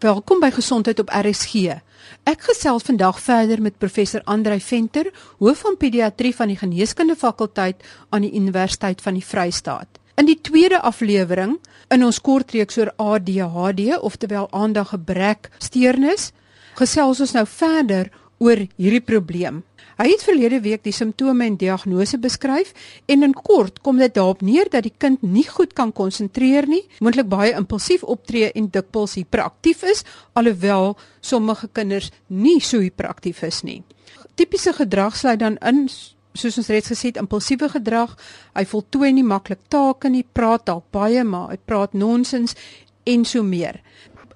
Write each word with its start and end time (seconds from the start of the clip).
Welkom 0.00 0.38
by 0.40 0.48
Gesondheid 0.48 0.96
op 1.02 1.10
RSG. 1.12 1.74
Ek 2.24 2.46
gesels 2.48 2.86
vandag 2.88 3.18
verder 3.20 3.60
met 3.60 3.74
professor 3.76 4.22
Andrei 4.24 4.56
Venter, 4.64 5.10
hoof 5.36 5.60
van 5.66 5.76
pediatrie 5.76 6.30
van 6.32 6.48
die 6.48 6.56
Geneeskunde 6.56 7.12
fakulteit 7.20 7.84
aan 8.08 8.24
die 8.24 8.32
Universiteit 8.32 9.02
van 9.04 9.18
die 9.18 9.24
Vrystaat. 9.24 10.00
In 10.16 10.24
die 10.24 10.38
tweede 10.40 10.80
aflewering 10.80 11.58
in 11.92 12.04
ons 12.06 12.22
kortreeks 12.24 12.80
oor 12.80 12.94
ADHD, 12.96 13.98
oftewel 14.00 14.48
aandaggebrek 14.56 15.50
steurnis, 15.60 16.30
gesels 16.80 17.20
ons 17.20 17.36
nou 17.36 17.44
verder 17.44 18.08
oor 18.40 18.64
hierdie 18.80 19.04
probleem. 19.04 19.60
Hy 20.00 20.06
het 20.08 20.22
verlede 20.24 20.62
week 20.64 20.80
die 20.86 20.94
simptome 20.96 21.44
en 21.44 21.58
diagnose 21.60 22.16
beskryf 22.16 22.70
en 23.12 23.26
in 23.26 23.34
kort 23.36 23.82
kom 23.84 23.98
dit 24.00 24.14
daarop 24.16 24.40
neer 24.40 24.70
dat 24.72 24.86
die 24.86 24.94
kind 24.96 25.20
nie 25.20 25.44
goed 25.44 25.74
kan 25.76 25.92
konsentreer 25.92 26.64
nie, 26.70 26.86
moontlik 27.04 27.28
baie 27.28 27.52
impulsief 27.52 28.06
optree 28.08 28.48
en 28.56 28.70
dikwels 28.72 29.18
hiperaktief 29.18 29.82
is, 29.84 30.00
alhoewel 30.32 30.94
sommige 31.20 31.68
kinders 31.76 32.08
nie 32.32 32.62
so 32.64 32.80
hiperaktief 32.80 33.42
is 33.44 33.60
nie. 33.60 33.82
Tipiese 34.40 34.72
gedrag 34.72 35.20
sluit 35.20 35.42
dan 35.44 35.60
in 35.68 35.84
soos 36.32 36.56
ons 36.62 36.72
reeds 36.72 36.94
gesê 36.94 37.10
het, 37.10 37.20
impulsiewe 37.20 37.68
gedrag. 37.68 38.16
Hy 38.56 38.64
voltooi 38.72 39.12
nie 39.12 39.26
maklik 39.26 39.66
take 39.68 40.08
nie, 40.08 40.24
praat 40.24 40.64
dalk 40.70 40.86
baie, 40.96 41.26
maar 41.28 41.50
hy 41.52 41.60
praat 41.60 41.92
nonsens 41.92 42.56
en 43.04 43.24
so 43.28 43.44
meer. 43.44 43.82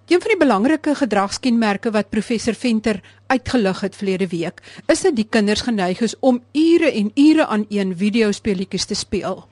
Een 0.04 0.20
van 0.20 0.28
die 0.28 0.36
belangrike 0.36 0.92
gedragskenmerke 0.94 1.90
wat 1.90 2.10
professor 2.12 2.54
Venter 2.54 3.00
uitgelig 3.26 3.78
het 3.80 3.94
verlede 3.96 4.27
week, 4.28 4.60
is 4.86 5.00
dat 5.00 5.16
die 5.16 5.24
kinders 5.24 5.62
geneig 5.64 6.00
is 6.04 6.14
om 6.20 6.42
ure 6.52 6.90
en 6.92 7.10
ure 7.14 7.46
aan 7.46 7.64
een 7.68 7.96
videospeletjies 7.96 8.84
te 8.84 8.94
speel. 8.94 9.46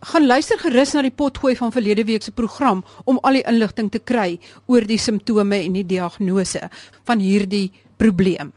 Gaan 0.00 0.26
luister 0.26 0.58
gerus 0.58 0.92
na 0.94 1.02
die 1.02 1.10
potgooi 1.10 1.56
van 1.56 1.74
verlede 1.74 2.04
week 2.04 2.22
se 2.22 2.30
program 2.30 2.84
om 3.04 3.18
al 3.22 3.40
die 3.40 3.42
inligting 3.50 3.90
te 3.90 3.98
kry 3.98 4.38
oor 4.66 4.86
die 4.86 5.00
simptome 5.02 5.58
en 5.58 5.74
die 5.74 5.86
diagnose 5.86 6.70
van 7.02 7.18
hierdie 7.18 7.72
probleem. 7.96 8.52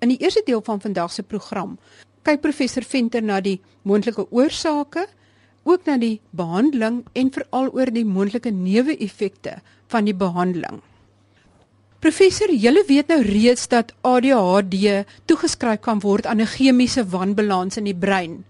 In 0.00 0.08
die 0.08 0.18
eerste 0.24 0.42
deel 0.46 0.64
van 0.64 0.80
vandag 0.80 1.12
se 1.12 1.22
program 1.22 1.76
kyk 2.22 2.40
professor 2.40 2.82
Venter 2.82 3.22
na 3.22 3.40
die 3.40 3.60
moontlike 3.82 4.30
oorsake, 4.30 5.04
ook 5.66 5.86
na 5.86 5.96
die 5.98 6.20
behandeling 6.30 7.02
en 7.12 7.32
veral 7.34 7.72
oor 7.74 7.90
die 7.90 8.06
moontlike 8.06 8.50
neeweffekte 8.54 9.58
van 9.92 10.06
die 10.06 10.14
behandeling. 10.14 10.82
Professor, 12.04 12.52
julle 12.52 12.84
weet 12.86 13.08
nou 13.10 13.22
reeds 13.24 13.66
dat 13.72 13.90
ADHD 14.06 15.02
toegeskryf 15.26 15.80
kan 15.82 16.00
word 16.04 16.26
aan 16.26 16.40
'n 16.40 16.46
chemiese 16.46 17.02
wanbalans 17.04 17.76
in 17.76 17.84
die 17.84 17.96
brein. 17.96 18.44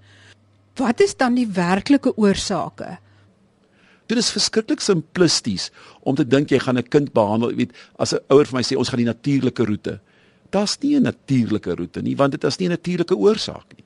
Wat 0.77 1.00
is 1.00 1.17
dan 1.17 1.34
die 1.34 1.47
werklike 1.47 2.12
oorsake? 2.17 2.98
Dit 4.06 4.19
is 4.19 4.31
verskriklik 4.31 4.81
simplisties 4.81 5.70
om 6.03 6.14
te 6.14 6.27
dink 6.27 6.50
jy 6.50 6.59
gaan 6.59 6.78
'n 6.78 6.89
kind 6.89 7.12
behandel, 7.12 7.55
weet, 7.55 7.72
as 7.98 8.12
'n 8.12 8.20
ouer 8.28 8.47
vir 8.47 8.56
my 8.56 8.62
sê 8.62 8.77
ons 8.77 8.89
gaan 8.89 9.05
die 9.05 9.12
natuurlike 9.12 9.64
roete. 9.64 10.00
Daar's 10.50 10.78
nie 10.81 10.97
'n 10.97 11.03
natuurlike 11.03 11.75
roete 11.75 12.03
nie, 12.03 12.17
want 12.17 12.33
dit 12.33 12.44
is 12.44 12.59
nie 12.59 12.69
'n 12.69 12.77
natuurlike 12.77 13.17
oorsaak 13.17 13.77
nie. 13.77 13.84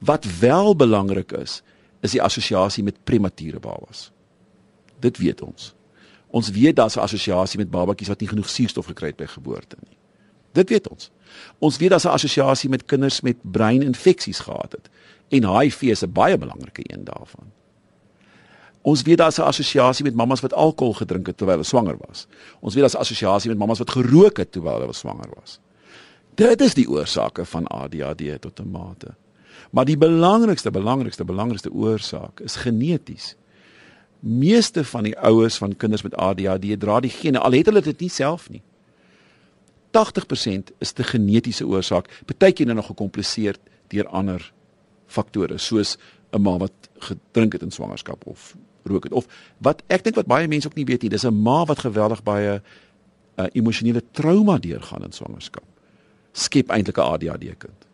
Wat 0.00 0.24
wel 0.40 0.76
belangrik 0.76 1.32
is, 1.32 1.62
is 2.00 2.10
die 2.10 2.22
assosiasie 2.22 2.84
met 2.84 3.04
premature 3.04 3.60
babas. 3.60 4.10
Dit 5.00 5.16
weet 5.16 5.42
ons. 5.42 5.74
Ons 6.30 6.50
weet 6.50 6.76
daar's 6.76 6.96
'n 6.96 7.00
assosiasie 7.00 7.58
met 7.58 7.70
babatjies 7.70 8.08
wat 8.08 8.20
nie 8.20 8.28
genoeg 8.28 8.48
suurstof 8.48 8.86
gekry 8.86 9.06
het 9.06 9.16
by 9.16 9.26
geboorte 9.26 9.76
nie. 9.80 9.96
Dit 10.52 10.68
weet 10.68 10.88
ons. 10.88 11.10
Ons 11.58 11.76
weet 11.76 11.90
daar's 11.90 12.04
'n 12.04 12.16
assosiasie 12.16 12.70
met 12.70 12.84
kinders 12.84 13.20
met 13.20 13.36
breininfeksies 13.42 14.38
gehad 14.38 14.72
het 14.72 14.90
en 15.28 15.58
HIV 15.58 15.82
is 15.82 16.02
'n 16.02 16.12
baie 16.12 16.38
belangrike 16.38 16.82
een 16.84 17.04
daarvan. 17.04 17.52
Ons 18.82 19.02
weet 19.02 19.18
daar's 19.18 19.38
'n 19.38 19.42
assosiasie 19.42 20.04
met 20.04 20.14
mammas 20.14 20.40
wat 20.40 20.52
alkohol 20.52 20.94
gedrink 20.94 21.26
het 21.26 21.36
terwyl 21.36 21.56
hulle 21.56 21.66
swanger 21.66 21.96
was. 22.06 22.26
Ons 22.60 22.74
weet 22.74 22.82
daar's 22.82 22.94
'n 22.94 22.98
assosiasie 22.98 23.50
met 23.50 23.58
mammas 23.58 23.78
wat 23.78 23.90
gerook 23.90 24.36
het 24.36 24.52
terwyl 24.52 24.80
hulle 24.80 24.92
swanger 24.92 25.28
was. 25.34 25.60
Dit 26.34 26.60
is 26.60 26.74
die 26.74 26.88
oorsake 26.90 27.44
van 27.44 27.66
ADHD 27.66 28.40
tot 28.40 28.60
'n 28.60 28.70
mate. 28.70 29.14
Maar 29.70 29.84
die 29.84 29.96
belangrikste, 29.96 30.70
belangrikste, 30.70 31.24
belangrikste 31.24 31.72
oorsaak 31.72 32.40
is 32.40 32.56
geneties 32.56 33.36
meeste 34.20 34.84
van 34.84 35.02
die 35.02 35.18
ouers 35.18 35.56
van 35.56 35.76
kinders 35.76 36.02
met 36.02 36.16
ADHD 36.16 36.74
dra 36.80 37.00
die 37.00 37.10
gene 37.10 37.38
al 37.38 37.54
het 37.54 37.66
hulle 37.70 37.82
dit 37.82 38.00
nie 38.00 38.10
self 38.10 38.48
nie. 38.50 38.62
80% 39.94 40.72
is 40.78 40.92
te 40.92 41.04
genetiese 41.06 41.66
oorsaak, 41.66 42.10
partykeer 42.26 42.74
nog 42.74 42.90
gekompliseer 42.90 43.56
deur 43.88 44.08
ander 44.08 44.52
faktore 45.06 45.58
soos 45.58 45.96
'n 46.32 46.42
ma 46.42 46.58
wat 46.58 46.72
gedrink 46.98 47.52
het 47.52 47.62
in 47.62 47.70
swangerskap 47.70 48.26
of 48.26 48.56
rook 48.84 49.04
het 49.04 49.12
of 49.12 49.26
wat 49.58 49.82
ek 49.86 50.04
dink 50.04 50.16
wat 50.16 50.26
baie 50.26 50.48
mense 50.48 50.68
ook 50.68 50.74
nie 50.74 50.84
weet 50.84 51.02
nie, 51.02 51.10
dis 51.10 51.24
'n 51.24 51.42
ma 51.42 51.64
wat 51.64 51.78
geweldig 51.78 52.22
baie 52.22 52.60
'n 52.60 52.62
uh, 53.40 53.46
emosionele 53.52 54.02
trauma 54.10 54.58
deurgaan 54.58 55.04
in 55.04 55.12
swangerskap. 55.12 55.64
Skep 56.32 56.70
eintlik 56.70 56.98
'n 56.98 57.00
ADHD 57.00 57.56
kind 57.58 57.87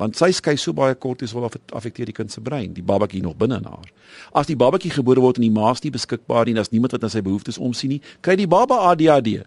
want 0.00 0.16
sy 0.16 0.30
skei 0.34 0.56
so 0.58 0.72
baie 0.76 0.94
kortisol 0.98 1.44
af 1.46 1.56
affekteer 1.76 2.08
die 2.08 2.16
kind 2.16 2.32
se 2.32 2.40
brein, 2.40 2.72
die 2.74 2.84
babatjie 2.84 3.22
nog 3.22 3.36
binne 3.40 3.60
in 3.60 3.68
haar. 3.68 3.88
As 4.34 4.48
die 4.48 4.56
babatjie 4.56 4.92
gebore 4.94 5.20
word 5.20 5.38
en 5.38 5.46
die 5.46 5.52
maas 5.52 5.82
nie 5.84 5.92
beskikbaar 5.92 6.48
nie, 6.48 6.56
daar's 6.56 6.72
niemand 6.72 6.96
wat 6.96 7.04
na 7.04 7.10
sy 7.12 7.22
behoeftes 7.24 7.60
omsien 7.60 7.96
nie, 7.96 8.00
kry 8.24 8.36
die 8.40 8.48
baba 8.50 8.80
ADHD. 8.90 9.42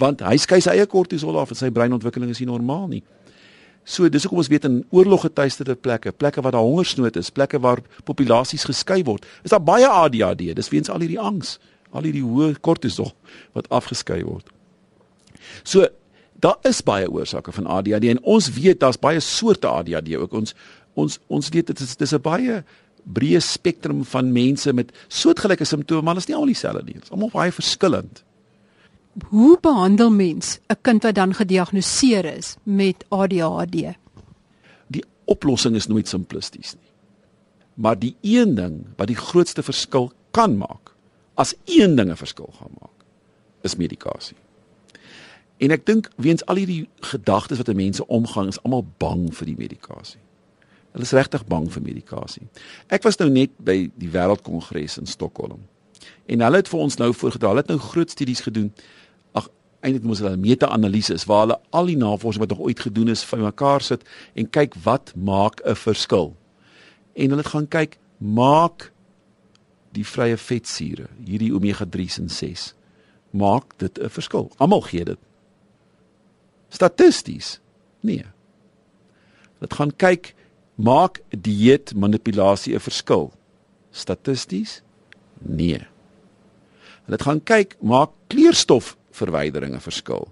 Want 0.00 0.22
hy 0.24 0.36
skei 0.40 0.60
sy 0.64 0.76
eie 0.76 0.86
kortisol 0.88 1.38
af 1.40 1.54
en 1.54 1.58
sy 1.58 1.72
breinontwikkeling 1.74 2.30
is 2.32 2.42
nie 2.42 2.50
normaal 2.50 2.86
nie. 2.92 3.02
So 3.88 4.08
dis 4.12 4.26
hoekom 4.26 4.42
ons 4.42 4.50
weet 4.52 4.66
in 4.68 4.82
oorloggetuisterde 4.94 5.74
plekke, 5.80 6.12
plekke 6.12 6.44
waar 6.44 6.54
daar 6.54 6.66
hongersnood 6.66 7.16
is, 7.16 7.32
plekke 7.32 7.58
waar 7.64 7.80
populasies 8.04 8.66
geskei 8.68 9.00
word, 9.06 9.24
is 9.42 9.54
daar 9.54 9.64
baie 9.64 9.88
ADHD. 9.88 10.52
Dis 10.56 10.70
weens 10.70 10.92
al 10.92 11.02
hierdie 11.02 11.20
angs, 11.20 11.56
al 11.90 12.06
hierdie 12.06 12.24
hoë 12.24 12.52
kortisol 12.60 13.10
wat 13.56 13.70
afgeskei 13.72 14.20
word. 14.22 14.46
So 15.64 15.88
daar 16.40 16.58
is 16.68 16.82
baie 16.82 17.08
oorsake 17.10 17.52
van 17.52 17.66
ADHD 17.66 18.10
en 18.14 18.22
ons 18.22 18.48
weet 18.56 18.80
daar's 18.80 18.98
baie 19.00 19.20
soorte 19.20 19.68
ADHD 19.68 20.16
ook. 20.16 20.32
Ons 20.32 20.54
ons 20.98 21.18
ons 21.28 21.48
weet 21.54 21.66
dit 21.70 21.80
is 21.80 21.96
dis 21.96 22.14
'n 22.14 22.22
baie 22.22 22.64
breë 23.04 23.40
spektrum 23.40 24.04
van 24.04 24.32
mense 24.32 24.72
met 24.72 24.92
soortgelyke 25.08 25.64
simptome 25.64 26.02
maar 26.02 26.14
dit 26.14 26.22
is 26.22 26.28
nie 26.28 26.36
al 26.36 26.46
dieselfde 26.46 26.82
nie. 26.84 26.94
Dit 26.94 27.02
is 27.02 27.10
almal 27.10 27.30
baie 27.32 27.52
verskillend. 27.52 28.24
Hoe 29.28 29.58
behandel 29.60 30.10
mens 30.10 30.58
'n 30.68 30.76
kind 30.82 31.02
wat 31.02 31.14
dan 31.14 31.34
gediagnoseer 31.34 32.24
is 32.24 32.56
met 32.62 33.04
ADHD 33.08 33.96
die 34.86 35.04
oplossing 35.24 35.76
is 35.76 35.86
nooit 35.86 36.08
simplisties 36.08 36.74
nie. 36.74 36.90
Maar 37.74 37.98
die 37.98 38.16
een 38.20 38.54
ding 38.54 38.86
wat 38.96 39.06
die 39.06 39.16
grootste 39.16 39.62
verskil 39.62 40.12
kan 40.30 40.56
maak 40.56 40.94
as 41.34 41.54
een 41.64 41.96
ding 41.96 42.10
'n 42.10 42.16
verskil 42.16 42.52
gaan 42.58 42.74
maak 42.80 43.04
is 43.62 43.76
medikasie 43.76 44.36
En 45.60 45.74
ek 45.74 45.84
dink 45.84 46.08
weens 46.16 46.44
al 46.48 46.62
hierdie 46.62 46.86
gedagtes 47.12 47.60
wat 47.60 47.68
mense 47.76 48.06
omgang 48.08 48.48
is 48.48 48.60
almal 48.64 48.86
bang 49.02 49.26
vir 49.36 49.50
die 49.50 49.58
medikasie. 49.58 50.20
Hulle 50.94 51.04
is 51.04 51.12
regtig 51.14 51.44
bang 51.46 51.68
vir 51.70 51.84
medikasie. 51.84 52.46
Ek 52.88 53.04
was 53.04 53.20
nou 53.20 53.28
net 53.30 53.52
by 53.62 53.90
die 54.00 54.08
Wêreldkongres 54.10 54.96
in 55.02 55.06
Stockholm. 55.06 55.60
En 56.26 56.42
hulle 56.46 56.62
het 56.62 56.70
vir 56.72 56.80
ons 56.80 56.96
nou 56.98 57.10
voorgedra, 57.12 57.52
hulle 57.52 57.62
het 57.62 57.70
nou 57.70 57.78
groot 57.82 58.10
studies 58.10 58.40
gedoen. 58.46 58.72
Ag, 59.36 59.50
eintlik 59.84 60.08
moes 60.08 60.24
hulle 60.24 60.40
meta-analises 60.40 61.28
waar 61.28 61.44
hulle 61.44 61.60
al 61.76 61.92
die 61.92 62.00
navorsing 62.00 62.42
wat 62.46 62.56
nog 62.56 62.64
ooit 62.64 62.80
gedoen 62.80 63.12
is 63.12 63.26
vir 63.28 63.44
mekaar 63.44 63.84
sit 63.84 64.08
en 64.34 64.48
kyk 64.48 64.80
wat 64.88 65.12
maak 65.14 65.60
'n 65.64 65.76
verskil. 65.76 66.34
En 67.14 67.30
hulle 67.30 67.44
het 67.44 67.52
gaan 67.52 67.68
kyk 67.68 67.98
maak 68.18 68.92
die 69.92 70.06
vrye 70.06 70.36
vetsure, 70.36 71.08
hierdie 71.24 71.54
omega 71.54 71.84
3s 71.84 72.18
en 72.18 72.28
6 72.28 72.74
maak 73.30 73.78
dit 73.78 73.98
'n 73.98 74.08
verskil. 74.08 74.50
Almal 74.58 74.80
gee 74.80 75.04
dit 75.04 75.18
statisties? 76.70 77.58
Nee. 78.00 78.24
Dit 79.60 79.74
gaan 79.76 79.92
kyk 79.96 80.32
maak 80.80 81.20
dieet 81.28 81.94
manipulasie 81.94 82.74
'n 82.74 82.80
verskil? 82.80 83.32
Statisties? 83.90 84.82
Nee. 85.38 85.86
Dit 87.06 87.22
gaan 87.22 87.42
kyk 87.42 87.76
maak 87.82 88.10
kleurstofverwydering 88.26 89.74
'n 89.74 89.80
verskil? 89.80 90.28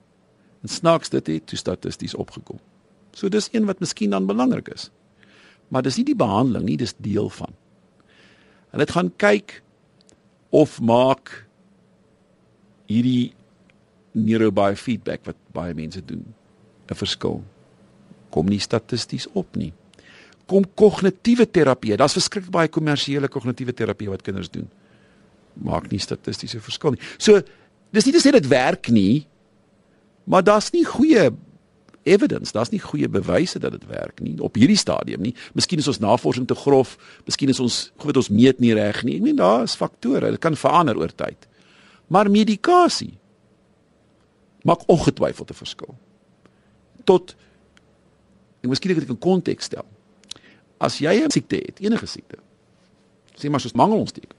En 0.62 0.68
snaaks 0.68 1.08
dit 1.08 1.26
het 1.26 1.46
toe 1.46 1.58
statisties 1.58 2.14
opgekom. 2.14 2.58
So 3.12 3.28
dis 3.28 3.48
een 3.52 3.64
wat 3.64 3.80
miskien 3.80 4.10
dan 4.10 4.26
belangrik 4.26 4.68
is. 4.68 4.90
Maar 5.68 5.82
dis 5.82 5.96
nie 5.96 6.04
die 6.04 6.16
behandeling 6.16 6.64
nie 6.64 6.76
dis 6.76 6.94
deel 6.96 7.28
van. 7.30 7.54
En 8.70 8.78
dit 8.78 8.90
gaan 8.90 9.16
kyk 9.16 9.62
of 10.50 10.80
maak 10.80 11.46
hierdie 12.86 13.34
neurobiofeedback 14.12 15.24
wat 15.24 15.36
baie 15.52 15.74
mense 15.74 16.04
doen 16.04 16.34
'n 16.90 16.94
verskil. 16.94 17.42
Kom 18.30 18.46
nie 18.46 18.60
statisties 18.60 19.26
op 19.32 19.56
nie. 19.56 19.72
Kom 20.46 20.64
kognitiewe 20.74 21.50
terapie. 21.50 21.96
Daar's 21.96 22.16
verskriklik 22.16 22.52
baie 22.52 22.68
kommersiële 22.68 23.28
kognitiewe 23.28 23.72
terapie 23.72 24.08
wat 24.08 24.22
kinders 24.22 24.50
doen. 24.50 24.68
Maak 25.54 25.90
nie 25.90 25.98
statistiese 25.98 26.60
verskil 26.60 26.90
nie. 26.90 27.02
So 27.18 27.40
dis 27.90 28.04
nie 28.04 28.12
te 28.12 28.22
sê 28.22 28.32
dit 28.32 28.48
werk 28.48 28.88
nie, 28.88 29.26
maar 30.24 30.44
daar's 30.44 30.70
nie 30.72 30.84
goeie 30.84 31.30
evidence, 32.08 32.52
daar's 32.52 32.70
nie 32.72 32.80
goeie 32.80 33.08
bewyse 33.08 33.58
dat 33.58 33.72
dit 33.72 33.86
werk 33.86 34.20
nie 34.24 34.36
op 34.40 34.56
hierdie 34.56 34.78
stadium 34.78 35.20
nie. 35.20 35.34
Miskien 35.54 35.78
is 35.82 35.88
ons 35.90 36.00
navorsing 36.00 36.46
te 36.48 36.56
grof, 36.56 36.96
miskien 37.28 37.52
is 37.52 37.60
ons 37.60 37.90
goed 38.00 38.16
ons 38.16 38.30
meet 38.32 38.60
nie 38.60 38.74
reg 38.76 39.02
nie. 39.04 39.18
Ek 39.18 39.24
meen 39.26 39.36
daar 39.36 39.66
is 39.68 39.76
faktore, 39.76 40.30
dit 40.30 40.40
kan 40.40 40.56
verander 40.56 40.96
oor 40.96 41.12
tyd. 41.12 41.48
Maar 42.08 42.30
medikasie 42.32 43.18
maak 44.64 44.84
ongetwyfeld 44.88 45.50
'n 45.50 45.54
verskil. 45.54 45.94
Tot 47.08 47.34
ek 48.62 48.68
miskien 48.68 48.92
ek 48.92 49.02
dit 49.04 49.14
in 49.14 49.22
konteks 49.22 49.70
stel. 49.70 49.86
As 50.78 51.00
jy 51.00 51.14
'n 51.24 51.30
siekte 51.30 51.56
het, 51.56 51.80
enige 51.80 52.06
siekte. 52.06 52.38
Sê 53.38 53.50
maar 53.50 53.60
soos 53.60 53.72
mangelontsteking. 53.72 54.34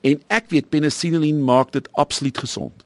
En 0.00 0.22
ek 0.28 0.50
weet 0.50 0.68
penicillin 0.70 1.42
maak 1.44 1.72
dit 1.72 1.88
absoluut 1.92 2.38
gesond. 2.38 2.84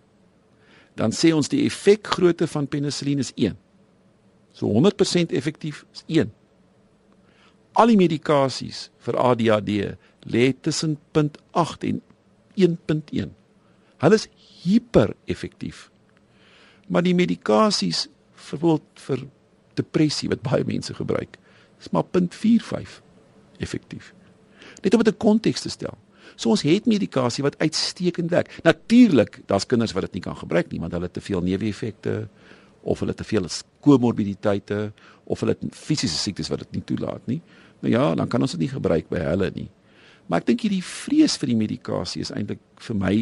Dan 0.94 1.12
sê 1.12 1.32
ons 1.34 1.48
die 1.48 1.64
effekgrootte 1.66 2.46
van 2.46 2.68
penicillin 2.68 3.18
is 3.18 3.32
1. 3.34 3.56
So 4.52 4.66
100% 4.66 5.32
effektief 5.32 5.84
is 5.92 6.02
1. 6.06 6.32
Al 7.72 7.92
die 7.92 7.96
medikasies 7.96 8.88
vir 9.04 9.16
ADHD 9.16 9.96
lê 10.26 10.52
tussen 10.60 10.98
0.8 11.12 11.86
en 11.88 12.02
1.1. 12.56 13.30
Hulle 14.00 14.14
is 14.18 14.28
hiper 14.62 15.14
effektief. 15.24 15.90
Maar 16.88 17.06
die 17.06 17.14
medikasies 17.14 18.08
vir 18.48 18.80
vir 19.06 19.26
depressie 19.78 20.28
wat 20.28 20.42
baie 20.44 20.64
mense 20.66 20.94
gebruik, 20.94 21.38
is 21.80 21.90
maar 21.94 22.04
0.45 22.12 23.00
effektief. 23.58 24.12
Net 24.82 24.94
om 24.94 25.02
dit 25.02 25.12
in 25.12 25.20
konteks 25.20 25.64
te 25.64 25.72
stel. 25.72 25.96
So 26.36 26.52
ons 26.54 26.64
het 26.64 26.86
medikasie 26.88 27.44
wat 27.44 27.58
uitstekend 27.60 28.30
werk. 28.32 28.52
Natuurlik, 28.64 29.40
daar's 29.46 29.66
kinders 29.66 29.92
wat 29.96 30.08
dit 30.08 30.18
nie 30.18 30.24
kan 30.24 30.36
gebruik 30.36 30.70
nie 30.72 30.80
want 30.80 30.94
hulle 30.96 31.08
het 31.08 31.16
te 31.16 31.24
veel 31.24 31.42
neeweffekte 31.44 32.28
of 32.80 33.02
hulle 33.02 33.14
te 33.14 33.24
veel 33.24 33.48
komorbiditeite 33.84 34.92
of 35.24 35.42
hulle 35.42 35.56
het 35.58 35.76
fisiese 35.76 36.16
siektes 36.16 36.48
wat 36.48 36.64
dit 36.64 36.78
nie 36.78 36.84
toelaat 36.84 37.26
nie. 37.28 37.40
Nou 37.80 37.92
ja, 37.92 38.14
dan 38.14 38.28
kan 38.28 38.40
ons 38.40 38.56
dit 38.56 38.64
nie 38.64 38.72
gebruik 38.72 39.08
by 39.12 39.20
hulle 39.24 39.50
nie. 39.54 39.68
Maar 40.28 40.44
ek 40.44 40.52
dink 40.52 40.64
hierdie 40.64 40.84
vrees 40.84 41.36
vir 41.40 41.52
die 41.52 41.58
medikasie 41.58 42.22
is 42.24 42.32
eintlik 42.32 42.60
vir 42.86 42.96
my 42.96 43.14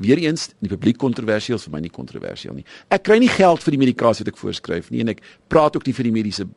weer 0.00 0.20
eens 0.22 0.48
in 0.56 0.68
die 0.68 0.72
publiek 0.72 0.98
kontroversieel 1.00 1.60
vir 1.60 1.74
my 1.74 1.80
nie 1.84 1.92
kontroversieel 1.92 2.56
nie. 2.56 2.66
Ek 2.88 3.04
kry 3.06 3.18
nie 3.20 3.30
geld 3.30 3.62
vir 3.62 3.76
die 3.76 3.82
medikasie 3.82 4.24
wat 4.24 4.32
ek 4.32 4.40
voorskryf 4.40 4.90
nie 4.90 5.04
en 5.04 5.12
ek 5.14 5.22
praat 5.52 5.76
ook 5.76 5.86
nie 5.86 5.96
vir 5.96 6.08
die 6.08 6.14
mediese 6.14 6.48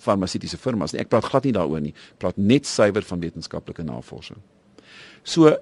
farmaseutiese 0.00 0.56
firmas 0.60 0.94
nie. 0.94 1.02
Ek 1.02 1.10
praat 1.12 1.28
glad 1.28 1.48
nie 1.48 1.56
daaroor 1.56 1.82
nie. 1.84 1.92
Ek 1.92 2.22
praat 2.24 2.38
net 2.40 2.68
suiwer 2.68 3.04
van 3.06 3.20
wetenskaplike 3.20 3.84
navorsing. 3.84 4.40
So 5.24 5.52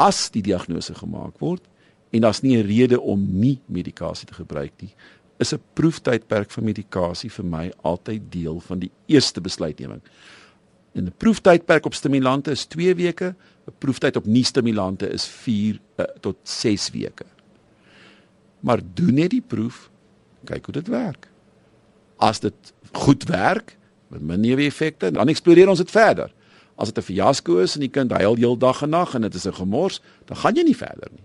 as 0.00 0.30
die 0.32 0.42
diagnose 0.42 0.96
gemaak 0.96 1.40
word 1.44 1.66
en 2.10 2.24
daar's 2.24 2.42
nie 2.42 2.56
'n 2.56 2.66
rede 2.66 3.00
om 3.00 3.20
nie 3.20 3.60
medikasie 3.68 4.26
te 4.26 4.34
gebruik 4.34 4.72
nie, 4.80 4.94
is 5.38 5.52
'n 5.52 5.60
proeftydperk 5.74 6.50
vir 6.50 6.64
medikasie 6.64 7.30
vir 7.30 7.44
my 7.44 7.72
altyd 7.82 8.32
deel 8.32 8.60
van 8.60 8.78
die 8.78 8.90
eerste 9.06 9.40
besluitneming. 9.40 10.00
En 10.92 11.04
'n 11.04 11.12
proeftydperk 11.16 11.84
op 11.84 11.94
stimulante 11.94 12.50
is 12.50 12.64
2 12.64 12.94
weke, 12.94 13.34
'n 13.66 13.74
proeftyd 13.78 14.16
op 14.16 14.26
nie-stimulante 14.26 15.08
is 15.08 15.24
4 15.26 15.74
uh, 15.74 15.78
eh, 15.94 16.04
tot 16.20 16.36
6 16.42 16.90
weke. 16.90 17.24
Maar 18.60 18.80
doen 18.94 19.14
net 19.14 19.30
die 19.30 19.44
proef, 19.46 19.90
kyk 20.44 20.64
hoe 20.64 20.74
dit 20.74 20.88
werk. 20.88 21.28
As 22.16 22.40
dit 22.40 22.54
goed 22.92 23.24
werk, 23.24 23.78
met 24.08 24.20
min 24.20 24.40
neeweffekte, 24.40 25.10
dan 25.10 25.28
eksploreer 25.28 25.68
ons 25.68 25.78
dit 25.78 25.90
verder. 25.90 26.32
As 26.74 26.92
dit 26.92 26.98
'n 26.98 27.06
fiasco 27.06 27.58
is 27.58 27.74
en 27.74 27.80
die 27.80 27.90
kind 27.90 28.10
huil 28.10 28.36
heeldag 28.36 28.82
en 28.82 28.88
nag 28.88 29.14
en 29.14 29.20
dit 29.20 29.34
is 29.34 29.46
'n 29.46 29.52
gemors, 29.52 30.00
dan 30.24 30.36
gaan 30.36 30.54
jy 30.54 30.62
nie 30.62 30.76
verder 30.76 31.08
nie. 31.12 31.24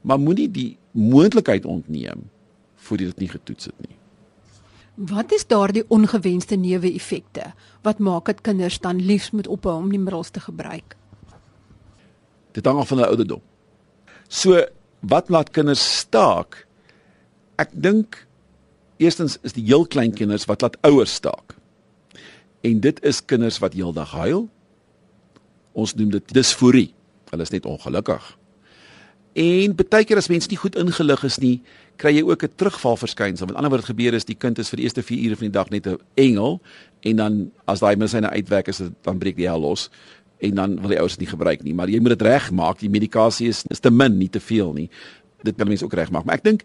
Maar 0.00 0.20
moenie 0.20 0.50
die 0.50 0.78
moontlikheid 0.90 1.64
ontneem 1.64 2.30
voordat 2.74 3.06
dit 3.06 3.18
nie 3.18 3.28
getoets 3.28 3.64
het 3.64 3.78
nie. 3.78 3.96
Wat 4.94 5.32
is 5.32 5.46
daardie 5.46 5.84
ongewenste 5.88 6.56
neeweffekte 6.56 7.52
wat 7.82 7.98
maak 7.98 8.26
dat 8.28 8.40
kinders 8.40 8.78
dan 8.78 9.00
liefs 9.00 9.30
moet 9.30 9.46
ophou 9.48 9.76
om 9.76 9.88
die 9.88 9.98
middels 9.98 10.30
te 10.30 10.40
gebruik? 10.40 10.96
Dit 12.52 12.66
hang 12.66 12.78
af 12.78 12.88
van 12.88 12.98
hulle 12.98 13.08
ouderdom. 13.08 13.40
So, 14.28 14.60
wat 15.00 15.28
laat 15.28 15.50
kinders 15.50 15.84
staak? 15.98 16.66
Ek 17.56 17.72
dink 17.72 18.26
eerstens 19.00 19.38
is 19.42 19.56
die 19.56 19.64
heel 19.64 19.86
klein 19.86 20.12
kinders 20.12 20.44
wat 20.44 20.60
laat 20.60 20.76
ouers 20.84 21.14
staak. 21.14 21.56
En 22.60 22.80
dit 22.80 23.00
is 23.02 23.24
kinders 23.24 23.58
wat 23.64 23.72
heeldag 23.72 24.12
huil. 24.12 24.44
Ons 25.72 25.96
noem 25.96 26.12
dit 26.12 26.34
disforie. 26.36 26.92
Hulle 27.32 27.48
is 27.48 27.50
net 27.50 27.66
ongelukkig. 27.66 28.36
En 29.32 29.74
baie 29.74 30.04
keer 30.04 30.20
as 30.20 30.28
mens 30.28 30.48
nie 30.50 30.58
goed 30.60 30.76
ingelig 30.76 31.22
is 31.24 31.38
nie, 31.40 31.62
kry 31.96 32.12
jy 32.12 32.22
ook 32.22 32.42
'n 32.44 32.52
terugval 32.56 32.96
verskynsel. 32.96 33.46
Met 33.46 33.56
ander 33.56 33.70
woorde 33.70 33.86
gebeur 33.86 34.14
is 34.14 34.24
die 34.24 34.36
kind 34.36 34.58
is 34.58 34.68
vir 34.68 34.76
die 34.76 34.84
eerste 34.84 35.02
4 35.02 35.24
ure 35.24 35.36
van 35.36 35.46
die 35.46 35.58
dag 35.58 35.70
net 35.70 35.86
'n 35.86 35.98
engel 36.14 36.60
en 37.00 37.16
dan 37.16 37.50
as 37.64 37.80
daai 37.80 37.96
medisyne 37.96 38.28
uitwerk 38.28 38.68
is 38.68 38.76
dit 38.76 38.92
dan 39.02 39.18
breek 39.18 39.36
die 39.36 39.48
hel 39.48 39.60
los 39.60 39.90
en 40.38 40.54
dan 40.54 40.80
wil 40.80 40.88
die 40.88 40.98
ouers 40.98 41.16
dit 41.16 41.20
nie 41.20 41.30
gebruik 41.36 41.62
nie. 41.62 41.74
Maar 41.74 41.88
jy 41.88 42.00
moet 42.00 42.18
dit 42.18 42.22
regmaak. 42.22 42.78
Die 42.78 42.90
medikasie 42.90 43.48
is, 43.48 43.64
is 43.68 43.80
te 43.80 43.90
min, 43.90 44.18
nie 44.18 44.28
te 44.28 44.40
veel 44.40 44.72
nie. 44.72 44.90
Dit 45.42 45.56
kan 45.56 45.68
mense 45.68 45.84
ook 45.84 45.94
regmaak. 45.94 46.24
Maar 46.24 46.34
ek 46.34 46.44
dink 46.44 46.62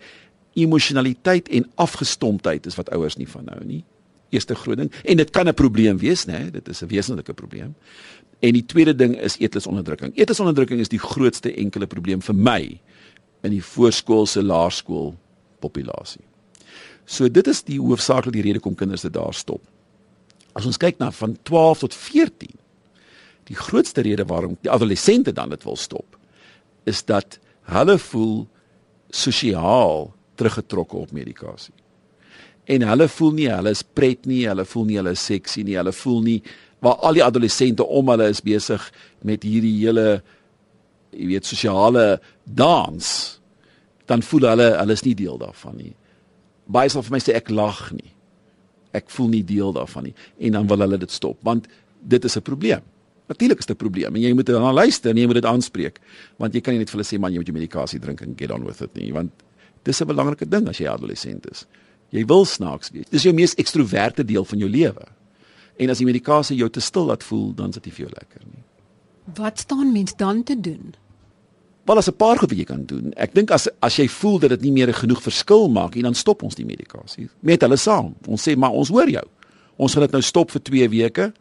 emosionaliteit 0.53 1.49
en 1.49 1.69
afgestomptheid 1.75 2.65
is 2.65 2.75
wat 2.75 2.89
ouers 2.89 3.17
nie 3.17 3.27
van 3.27 3.45
nou 3.45 3.65
nie. 3.65 3.83
Eerste 4.29 4.55
groot 4.55 4.77
ding 4.77 4.91
en 5.03 5.17
dit 5.17 5.29
kan 5.29 5.47
'n 5.47 5.53
probleem 5.53 5.97
wees, 5.97 6.25
né? 6.25 6.51
Dit 6.51 6.67
is 6.67 6.81
'n 6.81 6.87
wesenlike 6.87 7.33
probleem. 7.33 7.75
En 8.39 8.53
die 8.53 8.65
tweede 8.65 8.95
ding 8.95 9.17
is 9.21 9.37
eetlusonderdrukking. 9.37 10.17
Eetlusonderdrukking 10.17 10.79
is 10.79 10.89
die 10.89 10.99
grootste 10.99 11.53
enkele 11.53 11.87
probleem 11.87 12.21
vir 12.21 12.35
my 12.35 12.79
in 13.41 13.51
die 13.51 13.63
voorskoolse 13.63 14.43
laerskool 14.43 15.15
populasie. 15.59 16.23
So 17.05 17.29
dit 17.31 17.47
is 17.47 17.63
die 17.63 17.79
hoofsaaklike 17.79 18.41
rede 18.41 18.59
kom 18.59 18.75
kinders 18.75 19.01
dit 19.01 19.13
daar 19.13 19.33
stop. 19.33 19.61
As 20.57 20.65
ons 20.65 20.77
kyk 20.77 20.97
na 20.99 21.11
van 21.11 21.37
12 21.47 21.79
tot 21.85 21.95
14, 21.95 22.53
die 23.47 23.55
grootste 23.55 24.01
rede 24.01 24.25
waarom 24.25 24.57
die 24.61 24.71
adolessente 24.71 25.33
dan 25.33 25.49
dit 25.49 25.63
wil 25.63 25.75
stop, 25.75 26.17
is 26.83 27.03
dat 27.05 27.39
hulle 27.71 27.97
voel 27.97 28.47
sosiaal 29.09 30.11
teruggetrokke 30.35 30.97
op 30.97 31.11
medikasie. 31.11 31.73
En 32.67 32.83
hulle 32.83 33.07
voel 33.07 33.33
nie 33.37 33.49
hulle 33.49 33.71
is 33.71 33.83
pret 33.83 34.25
nie, 34.27 34.47
hulle 34.47 34.65
voel 34.67 34.85
nie 34.89 34.97
hulle 34.99 35.13
is 35.15 35.23
seksie 35.23 35.63
nie, 35.63 35.77
hulle 35.79 35.93
voel 35.95 36.21
nie 36.25 36.41
waar 36.83 36.99
al 37.07 37.17
die 37.17 37.23
adolessente 37.25 37.85
om 37.85 38.11
hulle 38.11 38.27
is 38.29 38.43
besig 38.45 38.83
met 39.25 39.45
hierdie 39.47 39.73
hele 39.79 40.19
jy 41.15 41.29
weet 41.31 41.47
sosiale 41.47 42.19
dans 42.43 43.07
dan 44.07 44.21
voel 44.23 44.49
hulle 44.51 44.67
hulle 44.75 44.97
is 44.99 45.03
nie 45.07 45.15
deel 45.17 45.39
daarvan 45.41 45.79
nie. 45.79 45.93
Baie 46.67 46.91
sal 46.91 47.03
vir 47.07 47.15
my 47.15 47.21
sê 47.23 47.33
ek 47.39 47.49
lag 47.51 47.81
nie. 47.95 48.11
Ek 48.95 49.09
voel 49.15 49.31
nie 49.33 49.43
deel 49.47 49.73
daarvan 49.75 50.09
nie. 50.09 50.13
En 50.47 50.59
dan 50.59 50.69
wil 50.69 50.83
hulle 50.85 50.99
dit 51.01 51.11
stop 51.11 51.39
want 51.47 51.67
dit 52.01 52.23
is 52.23 52.37
'n 52.37 52.41
probleem. 52.41 52.83
Natuurlik 53.27 53.59
is 53.59 53.65
dit 53.65 53.75
'n 53.75 53.79
probleem 53.79 54.15
en 54.15 54.21
jy 54.21 54.33
moet 54.33 54.45
dan 54.45 54.73
luister 54.73 55.11
en 55.11 55.17
jy 55.17 55.25
moet 55.25 55.41
dit 55.41 55.45
aanspreek 55.45 55.99
want 56.37 56.53
jy 56.53 56.61
kan 56.61 56.73
nie 56.73 56.79
net 56.79 56.89
vir 56.89 56.99
hulle 56.99 57.09
sê 57.09 57.19
man 57.19 57.31
jy 57.31 57.37
moet 57.37 57.47
jou 57.47 57.57
medikasie 57.57 57.99
drink 57.99 58.21
en 58.21 58.35
get 58.37 58.51
on 58.51 58.63
with 58.63 58.81
it 58.81 58.95
nie 58.95 59.11
want 59.11 59.31
dis 59.83 60.01
'n 60.01 60.07
belangrike 60.07 60.49
ding 60.49 60.67
as 60.67 60.77
jy 60.77 60.87
adolessent 60.87 61.45
is 61.51 61.65
jy 62.09 62.25
wil 62.25 62.45
snaaks 62.45 62.91
wees 62.91 63.09
dis 63.09 63.23
jou 63.23 63.33
mees 63.33 63.55
ekstroverte 63.55 64.23
deel 64.23 64.45
van 64.45 64.59
jou 64.59 64.69
lewe 64.69 65.07
En 65.77 65.93
as 65.93 66.01
die 66.01 66.07
medikasie 66.07 66.57
jou 66.57 66.69
te 66.73 66.81
stil 66.81 67.11
laat 67.11 67.25
voel, 67.25 67.51
dan 67.57 67.73
is 67.73 67.77
dit 67.77 67.91
vir 67.93 68.07
jou 68.07 68.13
lekker 68.13 68.45
nie. 68.45 68.63
Wat 69.37 69.59
staan 69.61 69.91
mens 69.93 70.15
dan 70.17 70.41
te 70.43 70.55
doen? 70.59 70.95
Wel 71.87 71.97
as 71.97 72.09
'n 72.09 72.17
paar 72.17 72.37
goed 72.37 72.49
wat 72.49 72.57
jy 72.57 72.65
kan 72.65 72.85
doen. 72.85 73.13
Ek 73.15 73.33
dink 73.33 73.51
as 73.51 73.67
as 73.81 73.95
jy 73.95 74.07
voel 74.07 74.39
dat 74.39 74.49
dit 74.49 74.61
nie 74.61 74.71
meer 74.71 74.93
genoeg 74.93 75.21
verskil 75.21 75.69
maak 75.69 75.95
nie, 75.95 76.03
dan 76.03 76.13
stop 76.13 76.43
ons 76.43 76.55
die 76.55 76.65
medikasie. 76.65 77.29
Met 77.39 77.61
hulle 77.61 77.77
saam. 77.77 78.15
Ons 78.27 78.47
sê 78.47 78.57
maar 78.57 78.71
ons 78.71 78.89
hoor 78.89 79.09
jou. 79.09 79.23
Ons 79.77 79.93
gaan 79.93 80.01
dit 80.01 80.11
nou 80.11 80.21
stop 80.21 80.51
vir 80.51 80.61
2 80.61 80.89
weke 80.89 81.33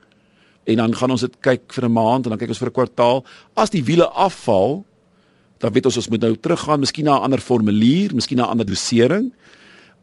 en 0.64 0.76
dan 0.76 0.94
gaan 0.94 1.10
ons 1.10 1.20
dit 1.20 1.40
kyk 1.40 1.72
vir 1.72 1.84
'n 1.84 1.92
maand 1.92 2.26
en 2.26 2.30
dan 2.30 2.38
kyk 2.38 2.48
ons 2.48 2.58
vir 2.58 2.68
'n 2.68 2.72
kwartaal. 2.72 3.24
As 3.56 3.70
die 3.70 3.82
wiele 3.84 4.08
afval, 4.08 4.84
dan 5.58 5.72
weet 5.72 5.86
ons 5.86 5.96
ons 5.96 6.08
moet 6.08 6.20
nou 6.20 6.36
teruggaan, 6.36 6.80
miskien 6.80 7.04
na 7.04 7.18
'n 7.18 7.22
ander 7.22 7.40
formulier, 7.40 8.14
miskien 8.14 8.38
na 8.38 8.44
'n 8.44 8.50
ander 8.50 8.66
dosering 8.66 9.32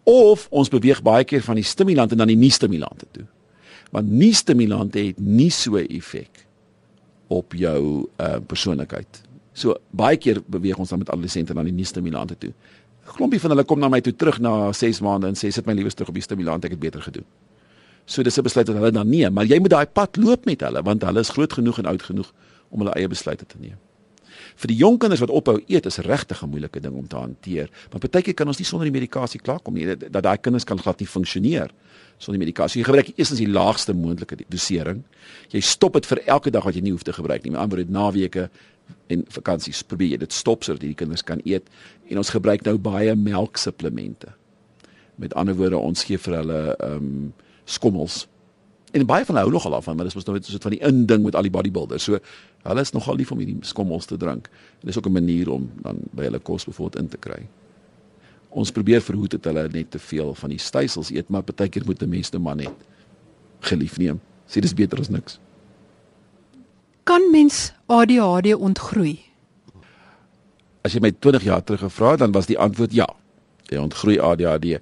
of 0.03 0.48
ons 0.50 0.69
beweeg 0.69 1.01
baie 1.01 1.24
keer 1.24 1.41
van 1.41 1.55
die 1.55 1.63
stimulante 1.63 2.15
na 2.15 2.25
die 2.25 2.36
nie-stimulante 2.36 3.05
toe 3.12 3.25
want 3.93 4.10
nie 4.10 4.33
stimulante 4.33 5.00
het 5.00 5.19
nie 5.19 5.51
so 5.51 5.77
'n 5.77 5.86
effek 5.88 6.48
op 7.27 7.53
jou 7.53 8.10
uh 8.17 8.39
persoonlikheid. 8.48 9.22
So 9.53 9.77
baie 9.89 10.17
keer 10.17 10.41
beweeg 10.45 10.77
ons 10.77 10.89
dan 10.89 11.00
met 11.00 11.10
adolessente 11.10 11.53
na 11.53 11.63
die 11.63 11.74
nie 11.74 11.86
stimulante 11.86 12.38
toe. 12.38 12.53
Klompie 13.15 13.39
van 13.39 13.50
hulle 13.50 13.63
kom 13.63 13.79
na 13.79 13.89
my 13.89 14.01
toe 14.01 14.15
terug 14.15 14.39
na 14.39 14.72
6 14.72 15.01
maande 15.01 15.27
en 15.27 15.36
sê 15.36 15.51
sit 15.51 15.65
my 15.65 15.74
liewes 15.74 15.93
terug 15.93 16.10
op 16.10 16.15
die 16.15 16.24
stimulante, 16.24 16.67
ek 16.67 16.72
het 16.72 16.79
beter 16.79 17.01
gedoen. 17.01 17.25
So 18.05 18.24
dis 18.24 18.38
'n 18.38 18.43
besluit 18.43 18.67
wat 18.67 18.75
hulle 18.75 18.91
dan 18.91 19.10
neem, 19.10 19.33
maar 19.33 19.45
jy 19.45 19.60
moet 19.60 19.69
daai 19.69 19.86
pad 19.86 20.17
loop 20.17 20.45
met 20.45 20.62
hulle 20.62 20.81
want 20.83 21.03
hulle 21.03 21.19
is 21.19 21.29
groot 21.29 21.53
genoeg 21.53 21.77
en 21.79 21.86
oud 21.86 22.01
genoeg 22.01 22.33
om 22.69 22.79
hulle 22.79 22.93
eie 22.93 23.07
besluite 23.07 23.45
te 23.45 23.55
neem. 23.60 23.77
Vir 24.62 24.72
die 24.72 24.77
jong 24.77 25.00
kinders 25.01 25.22
wat 25.24 25.33
ophou 25.33 25.57
eet 25.67 25.86
is 25.89 25.98
regtig 26.05 26.43
'n 26.43 26.50
moeilike 26.50 26.79
ding 26.79 26.95
om 26.95 27.07
te 27.07 27.15
hanteer. 27.15 27.69
Want 27.89 28.03
partykeer 28.03 28.33
kan 28.33 28.48
ons 28.48 28.57
nie 28.57 28.65
sonder 28.65 28.89
die 28.91 29.00
medikasie 29.00 29.39
klaarkom 29.39 29.74
nie. 29.74 29.95
Dat 29.95 30.24
daai 30.24 30.38
kinders 30.38 30.63
kan 30.63 30.79
glad 30.79 31.00
nie 31.00 31.07
funksioneer 31.07 31.72
sonder 32.17 32.39
die 32.39 32.45
medikasie. 32.45 32.81
Jy 32.81 32.86
gebruik 32.86 33.12
eers 33.17 33.29
die 33.29 33.48
laagste 33.48 33.93
moontlike 33.93 34.38
dosering. 34.48 35.03
Jy 35.51 35.62
stop 35.62 35.93
dit 35.93 36.05
vir 36.05 36.22
elke 36.25 36.51
dag 36.51 36.63
wat 36.63 36.75
jy 36.75 36.81
nie 36.81 36.91
hoef 36.91 37.03
te 37.03 37.13
gebruik 37.13 37.43
nie. 37.43 37.51
Met 37.51 37.60
ander 37.60 37.77
woorde, 37.77 37.91
naweke 37.91 38.50
en 39.07 39.25
vakansies 39.29 39.83
probeer 39.83 40.10
jy 40.10 40.17
dit 40.17 40.33
stop 40.33 40.63
sodat 40.63 40.81
die 40.81 40.93
kinders 40.93 41.24
kan 41.24 41.41
eet. 41.45 41.69
En 42.10 42.17
ons 42.17 42.29
gebruik 42.29 42.63
nou 42.63 42.77
baie 42.77 43.15
melksupplemente. 43.15 44.33
Met 45.15 45.33
ander 45.33 45.55
woorde, 45.55 45.77
ons 45.77 46.03
gee 46.03 46.17
vir 46.17 46.36
hulle 46.41 46.75
ehm 46.79 46.95
um, 46.98 47.33
skommels 47.65 48.25
en 48.93 49.05
baie 49.09 49.25
van 49.25 49.35
hulle 49.35 49.47
hou 49.47 49.53
nogal 49.55 49.75
af 49.79 49.88
van, 49.88 49.97
maar 49.97 50.05
dis 50.05 50.15
mos 50.17 50.27
nou 50.27 50.35
net 50.38 50.45
so 50.45 50.55
'n 50.55 50.62
van 50.62 50.75
die 50.75 50.83
inding 50.85 51.23
met 51.23 51.35
al 51.35 51.41
die 51.41 51.51
bodybuilders. 51.51 52.03
So 52.03 52.19
hulle 52.63 52.81
is 52.81 52.91
nogal 52.91 53.15
lief 53.15 53.31
om 53.31 53.38
hierdie 53.38 53.57
skommels 53.62 54.05
te 54.05 54.17
drink. 54.17 54.50
En 54.81 54.88
dis 54.88 54.97
ook 54.97 55.07
'n 55.07 55.12
manier 55.12 55.50
om 55.50 55.71
dan 55.81 55.97
by 56.12 56.23
hulle 56.23 56.39
kos 56.39 56.65
bevoorbeeld 56.65 57.01
in 57.01 57.09
te 57.09 57.17
kry. 57.17 57.47
Ons 58.50 58.71
probeer 58.71 59.01
verhoed 59.01 59.31
dat 59.31 59.43
hulle 59.43 59.67
net 59.71 59.91
te 59.91 60.00
veel 60.00 60.35
van 60.35 60.50
die 60.50 60.59
stysels 60.59 61.09
eet, 61.09 61.29
maar 61.29 61.41
partykeer 61.41 61.83
moet 61.85 62.01
'n 62.03 62.09
mens 62.09 62.29
nou 62.29 62.43
maar 62.43 62.55
net 62.55 62.73
gelief 63.59 63.97
neem. 63.97 64.21
Sê 64.47 64.62
dis 64.62 64.73
beter 64.73 65.00
as 65.00 65.09
niks. 65.09 65.39
Kan 67.03 67.31
mens 67.31 67.73
ADHD 67.85 68.53
ontgroei? 68.55 69.19
As 70.83 70.93
jy 70.93 71.00
my 71.00 71.12
20 71.12 71.43
jaar 71.43 71.63
terug 71.63 71.79
gevra 71.79 72.12
het, 72.12 72.19
dan 72.19 72.31
was 72.31 72.45
die 72.45 72.59
antwoord 72.59 72.93
ja. 72.93 73.07
Jy 73.71 73.77
ontgroei 73.77 74.19
ADHD. 74.19 74.79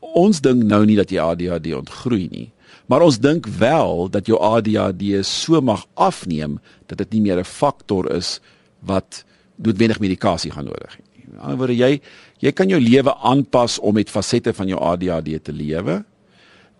Ons 0.00 0.40
dink 0.40 0.62
nou 0.62 0.84
nie 0.84 0.96
dat 0.96 1.10
jy 1.10 1.18
ADHD 1.18 1.74
ontgroei 1.74 2.28
nie, 2.30 2.52
maar 2.90 3.04
ons 3.06 3.20
dink 3.22 3.46
wel 3.46 4.08
dat 4.10 4.26
jou 4.26 4.38
ADHD 4.42 5.22
so 5.26 5.60
mag 5.62 5.86
afneem 5.94 6.58
dat 6.90 6.98
dit 6.98 7.12
nie 7.14 7.22
meer 7.28 7.38
'n 7.38 7.46
faktor 7.46 8.10
is 8.10 8.40
wat 8.82 9.24
noodwendig 9.56 10.00
medikasie 10.00 10.50
gaan 10.50 10.64
nodig 10.64 10.96
het. 10.96 11.06
In 11.32 11.38
ander 11.38 11.56
woorde, 11.56 11.76
jy 11.76 12.00
jy 12.38 12.52
kan 12.52 12.68
jou 12.68 12.80
lewe 12.80 13.14
aanpas 13.14 13.78
om 13.78 13.94
met 13.94 14.10
fasette 14.10 14.52
van 14.52 14.68
jou 14.68 14.80
ADHD 14.80 15.44
te 15.44 15.52
lewe 15.52 16.04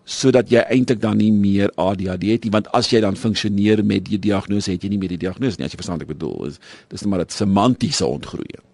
sodat 0.03 0.49
jy 0.49 0.63
eintlik 0.73 0.99
dan 1.01 1.17
nie 1.17 1.31
meer 1.31 1.71
ADHD 1.77 2.33
het 2.33 2.43
nie 2.43 2.51
want 2.51 2.67
as 2.73 2.89
jy 2.89 2.99
dan 3.03 3.15
funksioneer 3.15 3.83
met 3.85 4.05
die 4.09 4.19
diagnose 4.19 4.71
het 4.71 4.83
jy 4.83 4.89
nie 4.89 4.97
meer 4.97 5.13
die 5.13 5.21
diagnose 5.21 5.59
nie 5.59 5.67
as 5.67 5.75
jy 5.75 5.79
verstaan 5.79 5.99
wat 6.01 6.07
ek 6.09 6.15
bedoel 6.17 6.49
is 6.49 6.59
dis 6.89 7.01
net 7.03 7.09
maar 7.09 7.21
'n 7.21 7.29
semantiese 7.29 8.05
ontgroeiing 8.05 8.65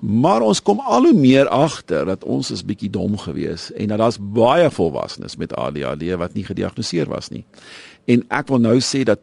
Maar 0.00 0.40
ons 0.40 0.62
kom 0.62 0.80
al 0.80 1.04
hoe 1.10 1.16
meer 1.16 1.48
agter 1.48 2.06
dat 2.08 2.24
ons 2.24 2.50
is 2.50 2.64
bietjie 2.64 2.90
dom 2.90 3.18
gewees 3.20 3.68
en 3.76 3.92
dat 3.92 4.00
daar's 4.00 4.16
baie 4.18 4.70
volwassenes 4.70 5.36
met 5.36 5.52
ADHD 5.52 6.14
wat 6.16 6.32
nie 6.34 6.44
gediagnoseer 6.44 7.10
was 7.12 7.28
nie. 7.28 7.44
En 8.08 8.24
ek 8.32 8.48
wil 8.48 8.62
nou 8.64 8.78
sê 8.80 9.02
dat 9.04 9.20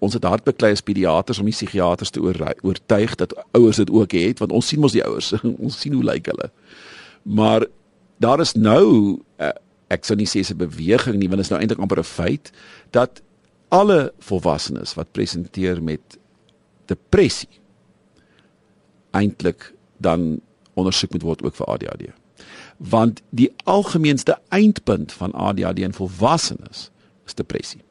ons 0.00 0.12
het 0.16 0.24
hartbeklei 0.24 0.72
as 0.76 0.84
pediaters 0.84 1.40
om 1.40 1.48
die 1.48 1.56
psigiaters 1.56 2.12
te 2.12 2.20
oortuig 2.20 3.16
dat 3.20 3.34
ouers 3.56 3.80
dit 3.80 3.90
ook 3.90 4.12
het 4.16 4.38
want 4.44 4.52
ons 4.52 4.68
sien 4.68 4.80
mos 4.80 4.96
die 4.96 5.04
ouers. 5.04 5.32
ons 5.66 5.80
sien 5.80 5.96
hoe 5.96 6.04
lyk 6.04 6.28
hulle. 6.32 6.50
Maar 7.22 7.66
daar 8.20 8.44
is 8.44 8.52
nou 8.54 8.84
uh, 9.40 9.56
ek 9.90 10.04
sou 10.04 10.16
nie 10.20 10.28
sê 10.28 10.44
'n 10.44 10.60
beweging 10.60 11.16
nie 11.16 11.28
want 11.28 11.40
dit 11.40 11.48
is 11.48 11.52
nou 11.52 11.60
eintlik 11.60 11.80
amper 11.80 12.04
'n 12.04 12.12
feit 12.12 12.52
dat 12.92 13.22
alle 13.68 14.12
volwassenes 14.18 14.94
wat 14.94 15.12
presenteer 15.12 15.82
met 15.82 16.18
depressie 16.86 17.60
eintlik 19.10 19.72
dan 20.00 20.40
ondersoek 20.78 21.12
moet 21.12 21.26
word 21.26 21.42
ook 21.44 21.56
vir 21.58 21.66
ADHD. 21.66 22.08
Want 22.76 23.20
die 23.36 23.50
algemeenste 23.68 24.38
eindpunt 24.48 25.12
van 25.12 25.32
ADHD 25.32 25.84
in 25.84 25.96
volwassenes 25.96 26.88
is 27.26 27.36
depressie. 27.36 27.82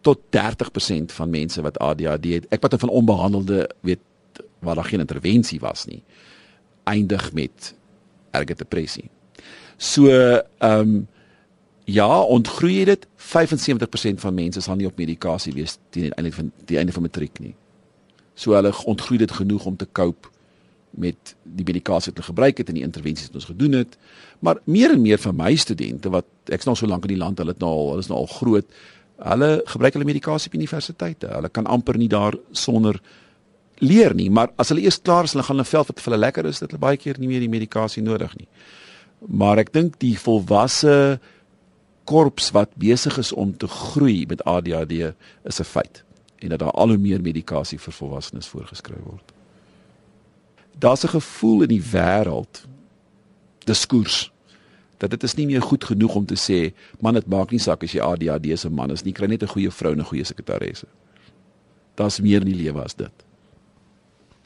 Tot 0.00 0.22
30% 0.30 1.14
van 1.18 1.30
mense 1.30 1.62
wat 1.62 1.78
ADHD 1.82 2.38
het, 2.38 2.46
ek 2.54 2.62
praat 2.62 2.78
van 2.80 2.94
onbehandelde, 2.94 3.66
weet 3.80 4.02
waar 4.58 4.78
daar 4.78 4.88
geen 4.88 5.02
intervensie 5.02 5.60
was 5.60 5.84
nie, 5.84 6.02
eindig 6.84 7.32
met 7.32 7.74
erge 8.30 8.54
depressie. 8.54 9.10
So 9.76 10.08
ehm 10.08 10.80
um, 10.80 11.06
ja, 11.86 12.20
ontgroei 12.20 12.84
dit 12.84 13.06
75% 13.06 14.18
van 14.18 14.34
mense 14.34 14.60
sal 14.60 14.74
nie 14.74 14.86
op 14.86 14.96
medikasie 14.98 15.52
wees 15.54 15.76
teen 15.94 16.08
die 16.08 16.14
einde 16.18 16.32
van 16.32 16.48
die 16.64 16.78
einde 16.78 16.92
van 16.92 17.02
matriek 17.02 17.38
nie. 17.38 17.54
So 18.34 18.56
hulle 18.58 18.72
ontgroei 18.84 19.18
dit 19.18 19.32
genoeg 19.32 19.64
om 19.70 19.76
te 19.76 19.86
cope 19.92 20.28
met 20.96 21.34
die 21.42 21.64
medikasie 21.66 22.12
wat 22.12 22.20
hulle 22.20 22.32
gebruik 22.32 22.60
het 22.60 22.70
en 22.72 22.78
die 22.78 22.84
intervensies 22.86 23.30
wat 23.30 23.40
ons 23.42 23.50
gedoen 23.50 23.76
het. 23.80 23.96
Maar 24.44 24.60
meer 24.64 24.94
en 24.94 25.02
meer 25.02 25.20
van 25.22 25.36
my 25.36 25.52
studente 25.60 26.12
wat 26.12 26.52
ek's 26.52 26.68
nou 26.68 26.76
so 26.78 26.88
lank 26.88 27.04
in 27.08 27.14
die 27.14 27.20
land, 27.20 27.40
hulle 27.42 27.54
het 27.54 27.62
nou 27.62 27.70
al, 27.72 27.92
hulle 27.94 28.04
is 28.04 28.10
nou 28.12 28.22
al 28.22 28.32
groot. 28.32 28.80
Hulle 29.26 29.50
gebruik 29.68 29.96
hulle 29.96 30.08
medikasie 30.08 30.50
op 30.52 30.58
universiteite. 30.58 31.30
Hulle 31.32 31.52
kan 31.52 31.68
amper 31.70 31.98
nie 32.00 32.10
daar 32.12 32.36
sonder 32.52 33.00
leer 33.84 34.14
nie, 34.16 34.30
maar 34.32 34.54
as 34.56 34.72
hulle 34.72 34.86
eers 34.86 35.02
klaar 35.04 35.28
is, 35.28 35.34
hulle 35.36 35.44
gaan 35.44 35.60
'n 35.60 35.68
veld 35.68 35.88
wat 35.88 36.00
vir 36.00 36.12
hulle 36.12 36.24
lekker 36.24 36.46
is, 36.46 36.58
dit 36.58 36.70
hulle 36.70 36.80
baie 36.80 36.96
keer 36.96 37.18
nie 37.18 37.28
meer 37.28 37.40
die 37.40 37.52
medikasie 37.52 38.02
nodig 38.02 38.36
nie. 38.36 38.48
Maar 39.28 39.58
ek 39.58 39.72
dink 39.72 39.98
die 39.98 40.16
volwasse 40.16 41.20
korps 42.04 42.50
wat 42.50 42.70
besig 42.76 43.18
is 43.18 43.32
om 43.32 43.56
te 43.56 43.66
groei 43.66 44.24
met 44.28 44.44
ADHD 44.44 45.12
is 45.44 45.60
'n 45.60 45.64
feit 45.64 46.04
en 46.38 46.48
dat 46.48 46.58
daar 46.58 46.70
al 46.70 46.88
hoe 46.88 46.98
meer 46.98 47.20
medikasie 47.20 47.78
vir 47.78 47.92
volwassenes 47.92 48.46
voorgeskryf 48.46 49.04
word 49.04 49.35
daar's 50.78 51.04
'n 51.04 51.08
gevoel 51.08 51.62
in 51.62 51.68
die 51.68 51.82
wêreld 51.82 52.66
diskurs 53.64 54.30
dat 54.96 55.10
dit 55.10 55.22
is 55.22 55.34
nie 55.34 55.46
meer 55.46 55.62
goed 55.62 55.84
genoeg 55.84 56.14
om 56.14 56.26
te 56.26 56.36
sê 56.40 56.72
man 57.00 57.14
dit 57.14 57.26
maak 57.26 57.50
nie 57.50 57.60
saak 57.60 57.84
as 57.84 57.92
jy 57.92 58.00
ADHD 58.00 58.58
se 58.58 58.70
man 58.70 58.90
is 58.90 59.04
nie 59.04 59.12
kry 59.12 59.26
net 59.26 59.42
'n 59.42 59.52
goeie 59.54 59.70
vrou 59.70 59.92
en 59.92 60.00
'n 60.00 60.10
goeie 60.10 60.24
sekretaresse. 60.24 60.86
Daar's 61.94 62.20
meer 62.20 62.40
in 62.40 62.52
die 62.52 62.62
lewe 62.64 62.84
as 62.84 62.94
dit. 62.94 63.12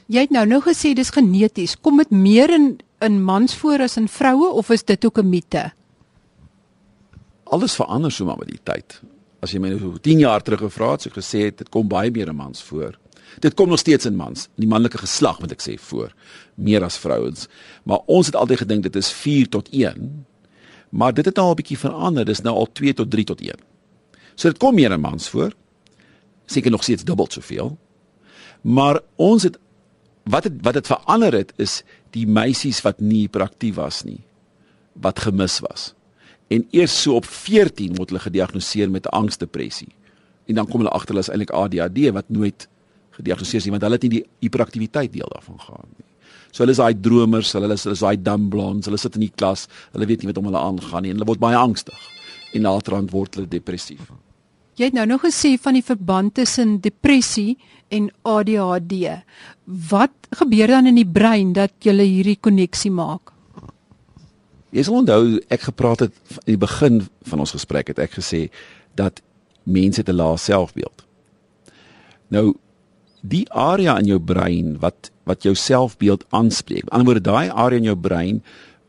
Jy 0.07 0.19
het 0.19 0.31
nou 0.31 0.45
nou 0.45 0.61
gesê 0.61 0.93
dis 0.93 1.09
geneties. 1.09 1.75
Kom 1.75 1.97
dit 1.97 2.11
meer 2.11 2.49
in 2.49 2.79
in 3.01 3.23
mans 3.23 3.55
voor 3.55 3.81
as 3.81 3.97
in 3.97 4.07
vroue 4.07 4.51
of 4.51 4.69
is 4.69 4.83
dit 4.83 5.05
ook 5.05 5.17
'n 5.17 5.29
mite? 5.29 5.71
Alles 7.43 7.75
verander 7.75 8.11
so 8.11 8.25
maar 8.25 8.37
met 8.37 8.47
die 8.47 8.59
tyd. 8.63 9.01
As 9.41 9.51
jy 9.51 9.59
my 9.59 9.69
nou 9.69 9.99
10 9.99 10.19
jaar 10.19 10.41
terug 10.41 10.59
gevra 10.59 10.91
het 10.91 11.01
so 11.01 11.09
gesê 11.09 11.45
het 11.45 11.57
dit 11.57 11.69
kom 11.69 11.87
baie 11.87 12.11
meer 12.11 12.27
in 12.27 12.35
mans 12.35 12.63
voor 12.63 13.00
Dit 13.39 13.53
kom 13.53 13.69
nog 13.69 13.79
steeds 13.79 14.05
in 14.05 14.15
mans, 14.15 14.49
die 14.55 14.67
manlike 14.67 14.97
geslag 14.97 15.39
moet 15.39 15.51
ek 15.51 15.61
sê 15.61 15.77
voor, 15.79 16.11
meer 16.55 16.83
as 16.83 16.97
vrouens. 16.97 17.47
Maar 17.83 18.03
ons 18.05 18.25
het 18.25 18.35
altyd 18.35 18.57
gedink 18.57 18.83
dit 18.83 18.95
is 18.95 19.11
4 19.11 19.49
tot 19.49 19.69
1. 19.69 20.25
Maar 20.89 21.13
dit 21.13 21.25
het 21.25 21.35
nou 21.35 21.47
al 21.47 21.53
'n 21.53 21.61
bietjie 21.61 21.77
verander, 21.77 22.25
dis 22.25 22.41
nou 22.41 22.55
al 22.55 22.71
2 22.71 22.93
tot 22.93 23.09
3 23.09 23.23
tot 23.25 23.41
1. 23.41 23.55
So 24.35 24.49
dit 24.49 24.57
kom 24.57 24.75
meer 24.75 24.91
in 24.91 25.01
mans 25.01 25.29
voor. 25.29 25.53
Seker 26.45 26.71
nog 26.71 26.83
steeds 26.83 27.03
dubbel 27.03 27.27
soveel. 27.29 27.77
Maar 28.61 28.99
ons 29.15 29.43
het 29.43 29.57
wat 30.23 30.43
het 30.43 30.53
wat 30.61 30.73
dit 30.73 30.87
verander 30.87 31.33
het 31.33 31.53
is 31.55 31.83
die 32.09 32.27
meisies 32.27 32.81
wat 32.81 32.99
nie 32.99 33.23
hiperaktief 33.25 33.75
was 33.75 34.03
nie 34.03 34.19
wat 34.93 35.19
gemis 35.19 35.59
was. 35.59 35.93
En 36.51 36.67
eers 36.71 37.01
so 37.01 37.15
op 37.15 37.25
14 37.25 37.95
word 37.95 38.09
hulle 38.11 38.23
gediagnoseer 38.25 38.89
met 38.91 39.07
angsdepressie. 39.07 39.93
En 40.45 40.55
dan 40.55 40.67
kom 40.67 40.83
hulle 40.83 40.91
agter 40.91 41.15
hulle 41.15 41.23
is 41.23 41.31
eintlik 41.31 41.53
ADHD 41.55 42.11
wat 42.11 42.29
nooit 42.29 42.67
gediagnoseer 43.21 43.65
nie 43.65 43.75
want 43.75 43.85
hulle 43.87 43.99
het 43.99 44.07
nie 44.07 44.15
die 44.17 44.23
hiperaktiwiteit 44.45 45.13
deel 45.13 45.29
daarvan 45.31 45.59
gehad 45.61 45.91
nie. 45.97 46.07
So 46.51 46.65
hulle 46.65 46.75
is 46.75 46.81
daai 46.81 46.97
dromers, 46.99 47.53
hulle 47.55 47.71
is 47.73 47.85
hulle 47.87 47.95
is 47.95 48.03
daai 48.03 48.17
dumb 48.19 48.49
blondes, 48.51 48.89
hulle 48.89 48.99
sit 48.99 49.15
in 49.15 49.27
die 49.27 49.33
klas, 49.35 49.67
hulle 49.95 50.07
weet 50.09 50.23
nie 50.23 50.31
wat 50.31 50.41
om 50.41 50.49
hulle 50.49 50.59
aangaan 50.59 51.05
nie 51.05 51.13
en 51.13 51.19
hulle 51.19 51.29
word 51.29 51.43
baie 51.43 51.59
angstig 51.59 52.09
en 52.51 52.67
laterand 52.67 53.13
word 53.15 53.39
hulle 53.39 53.47
depressief. 53.51 54.11
Jy 54.79 54.87
het 54.89 54.95
nou 54.95 55.05
nog 55.05 55.23
gesê 55.25 55.53
van 55.61 55.75
die 55.77 55.85
verband 55.85 56.33
tussen 56.39 56.79
depressie 56.83 57.57
en 57.91 58.07
ADHD. 58.27 59.21
Wat 59.91 60.13
gebeur 60.39 60.71
dan 60.71 60.87
in 60.89 60.97
die 60.97 61.07
brein 61.07 61.51
dat 61.53 61.75
jy 61.83 61.95
hierdie 61.99 62.39
koneksie 62.39 62.91
maak? 62.91 63.33
Jy 64.71 64.85
sal 64.87 65.01
onthou 65.01 65.41
ek 65.51 65.67
gepraat 65.67 66.07
het 66.07 66.15
in 66.45 66.53
die 66.55 66.61
begin 66.61 67.01
van 67.27 67.43
ons 67.43 67.51
gesprek 67.55 67.91
het 67.91 67.99
ek 67.99 68.15
gesê 68.19 68.47
dat 68.95 69.19
mense 69.63 70.03
'n 70.03 70.15
lae 70.15 70.37
selfbeeld. 70.37 71.03
Nou 72.29 72.55
die 73.21 73.45
area 73.53 73.97
in 73.99 74.09
jou 74.09 74.19
brein 74.19 74.77
wat 74.81 75.11
wat 75.29 75.43
jou 75.45 75.53
selfbeeld 75.55 76.25
aanspreek. 76.29 76.87
Aan 76.89 76.99
ander 76.99 77.13
woorde 77.13 77.29
daai 77.29 77.49
area 77.49 77.77
in 77.77 77.89
jou 77.91 77.95
brein 77.95 78.41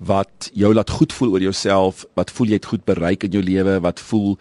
wat 0.02 0.50
jou 0.52 0.72
laat 0.74 0.90
goed 0.90 1.12
voel 1.12 1.36
oor 1.36 1.44
jouself, 1.44 2.06
wat 2.18 2.30
voel 2.30 2.46
jy 2.46 2.58
het 2.58 2.66
goed 2.66 2.84
bereik 2.84 3.22
in 3.28 3.36
jou 3.36 3.42
lewe, 3.44 3.78
wat 3.84 4.00
voel 4.00 4.38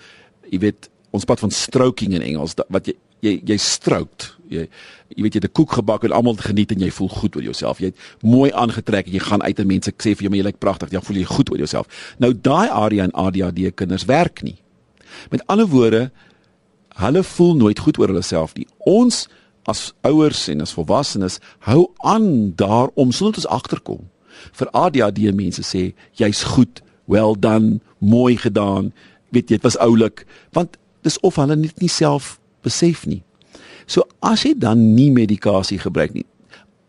jy 0.49 0.59
weet 0.63 0.89
ons 1.11 1.27
praat 1.27 1.43
van 1.43 1.51
stroking 1.51 2.15
in 2.15 2.23
Engels 2.23 2.55
wat 2.69 2.87
jy 2.87 2.95
jy 3.21 3.35
jy 3.45 3.57
strookt. 3.61 4.31
Jy 4.49 4.65
jy 5.11 5.23
weet 5.25 5.35
jy 5.35 5.41
het 5.41 5.49
'n 5.51 5.53
koek 5.53 5.71
gebak 5.77 6.03
en 6.03 6.11
almal 6.11 6.35
geniet 6.35 6.71
en 6.71 6.79
jy 6.79 6.89
voel 6.89 7.09
goed 7.09 7.35
oor 7.35 7.43
jouself. 7.43 7.79
Jy 7.79 7.85
het 7.85 7.97
mooi 8.21 8.51
aangetrek 8.51 9.07
en 9.07 9.13
jy 9.13 9.19
gaan 9.19 9.43
uit 9.43 9.59
en 9.59 9.67
mense 9.67 9.91
sê 9.91 10.15
vir 10.15 10.23
jou 10.23 10.29
maar 10.29 10.37
jy 10.37 10.43
lyk 10.45 10.59
pragtig. 10.59 10.91
Jy 10.91 11.01
voel 11.01 11.17
jy 11.17 11.23
goed 11.23 11.51
oor 11.51 11.57
jouself. 11.57 11.87
Nou 12.17 12.33
daai 12.33 12.69
area 12.69 13.03
in 13.03 13.11
ADHD 13.11 13.75
kinders 13.75 14.05
werk 14.05 14.41
nie. 14.41 14.57
Met 15.29 15.45
ander 15.47 15.67
woorde, 15.67 16.11
hulle 16.95 17.23
voel 17.23 17.55
nooit 17.55 17.79
goed 17.79 17.97
oor 17.99 18.07
hulle 18.07 18.21
self 18.21 18.55
nie. 18.55 18.67
Ons 18.79 19.27
as 19.69 19.91
ouers 20.07 20.47
en 20.49 20.61
as 20.61 20.73
volwassenes 20.73 21.39
hou 21.67 21.89
aan 21.97 22.53
daarom 22.55 23.11
sodat 23.11 23.43
ons 23.43 23.47
agterkom. 23.47 24.07
Vir 24.57 24.69
ADHD 24.73 25.29
mense 25.35 25.63
sê 25.65 25.91
jy's 26.17 26.43
goed, 26.55 26.81
well 27.05 27.35
done, 27.35 27.79
mooi 27.99 28.37
gedaan. 28.37 28.91
Weet 29.29 29.49
jy, 29.49 29.59
dit 29.59 29.67
was 29.67 29.79
oulik 29.79 30.25
want 30.55 30.77
dis 31.05 31.19
of 31.25 31.37
hulle 31.41 31.55
net 31.57 31.79
nie 31.81 31.91
self 31.91 32.37
besef 32.65 33.05
nie. 33.09 33.21
So 33.85 34.05
as 34.23 34.45
jy 34.45 34.53
dan 34.57 34.93
nie 34.95 35.09
medikasie 35.11 35.79
gebruik 35.81 36.13
nie, 36.15 36.25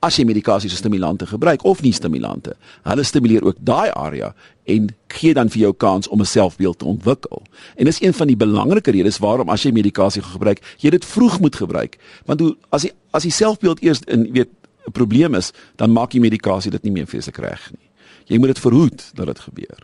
as 0.02 0.18
jy 0.18 0.25
medikasie 0.26 0.71
so 0.71 0.76
stimulante 0.76 1.26
gebruik 1.30 1.64
of 1.68 1.82
nie 1.82 1.92
stimulante. 1.94 2.56
Hulle 2.82 3.04
stimuleer 3.06 3.44
ook 3.47 3.61
daai 3.62 3.90
area 3.94 4.32
en 4.71 4.88
gee 5.14 5.35
dan 5.35 5.50
vir 5.52 5.61
jou 5.66 5.73
kans 5.73 6.09
om 6.09 6.21
'n 6.21 6.26
selfbeeld 6.26 6.78
te 6.78 6.85
ontwikkel. 6.85 7.42
En 7.76 7.85
dis 7.85 8.02
een 8.02 8.14
van 8.14 8.26
die 8.26 8.37
belangrike 8.37 8.90
redes 8.90 9.18
waarom 9.18 9.49
as 9.49 9.62
jy 9.62 9.73
medikasie 9.73 10.23
gebruik, 10.23 10.61
jy 10.78 10.90
dit 10.90 11.04
vroeg 11.04 11.40
moet 11.40 11.56
gebruik. 11.56 11.99
Want 12.26 12.40
hoe 12.40 12.56
as 12.71 12.82
die 12.82 12.92
as 13.11 13.23
die 13.23 13.30
selfbeeld 13.30 13.82
eers 13.82 14.00
in 14.06 14.32
weet 14.32 14.49
'n 14.87 14.92
probleem 14.92 15.35
is, 15.35 15.52
dan 15.76 15.92
maak 15.92 16.11
die 16.11 16.21
medikasie 16.21 16.71
dit 16.71 16.82
nie 16.82 16.92
meer 16.92 17.06
feeslik 17.06 17.37
reg 17.37 17.71
nie. 17.71 17.88
Jy 18.26 18.38
moet 18.38 18.54
dit 18.54 18.59
verhoed 18.59 19.11
dat 19.14 19.26
dit 19.26 19.38
gebeur. 19.38 19.78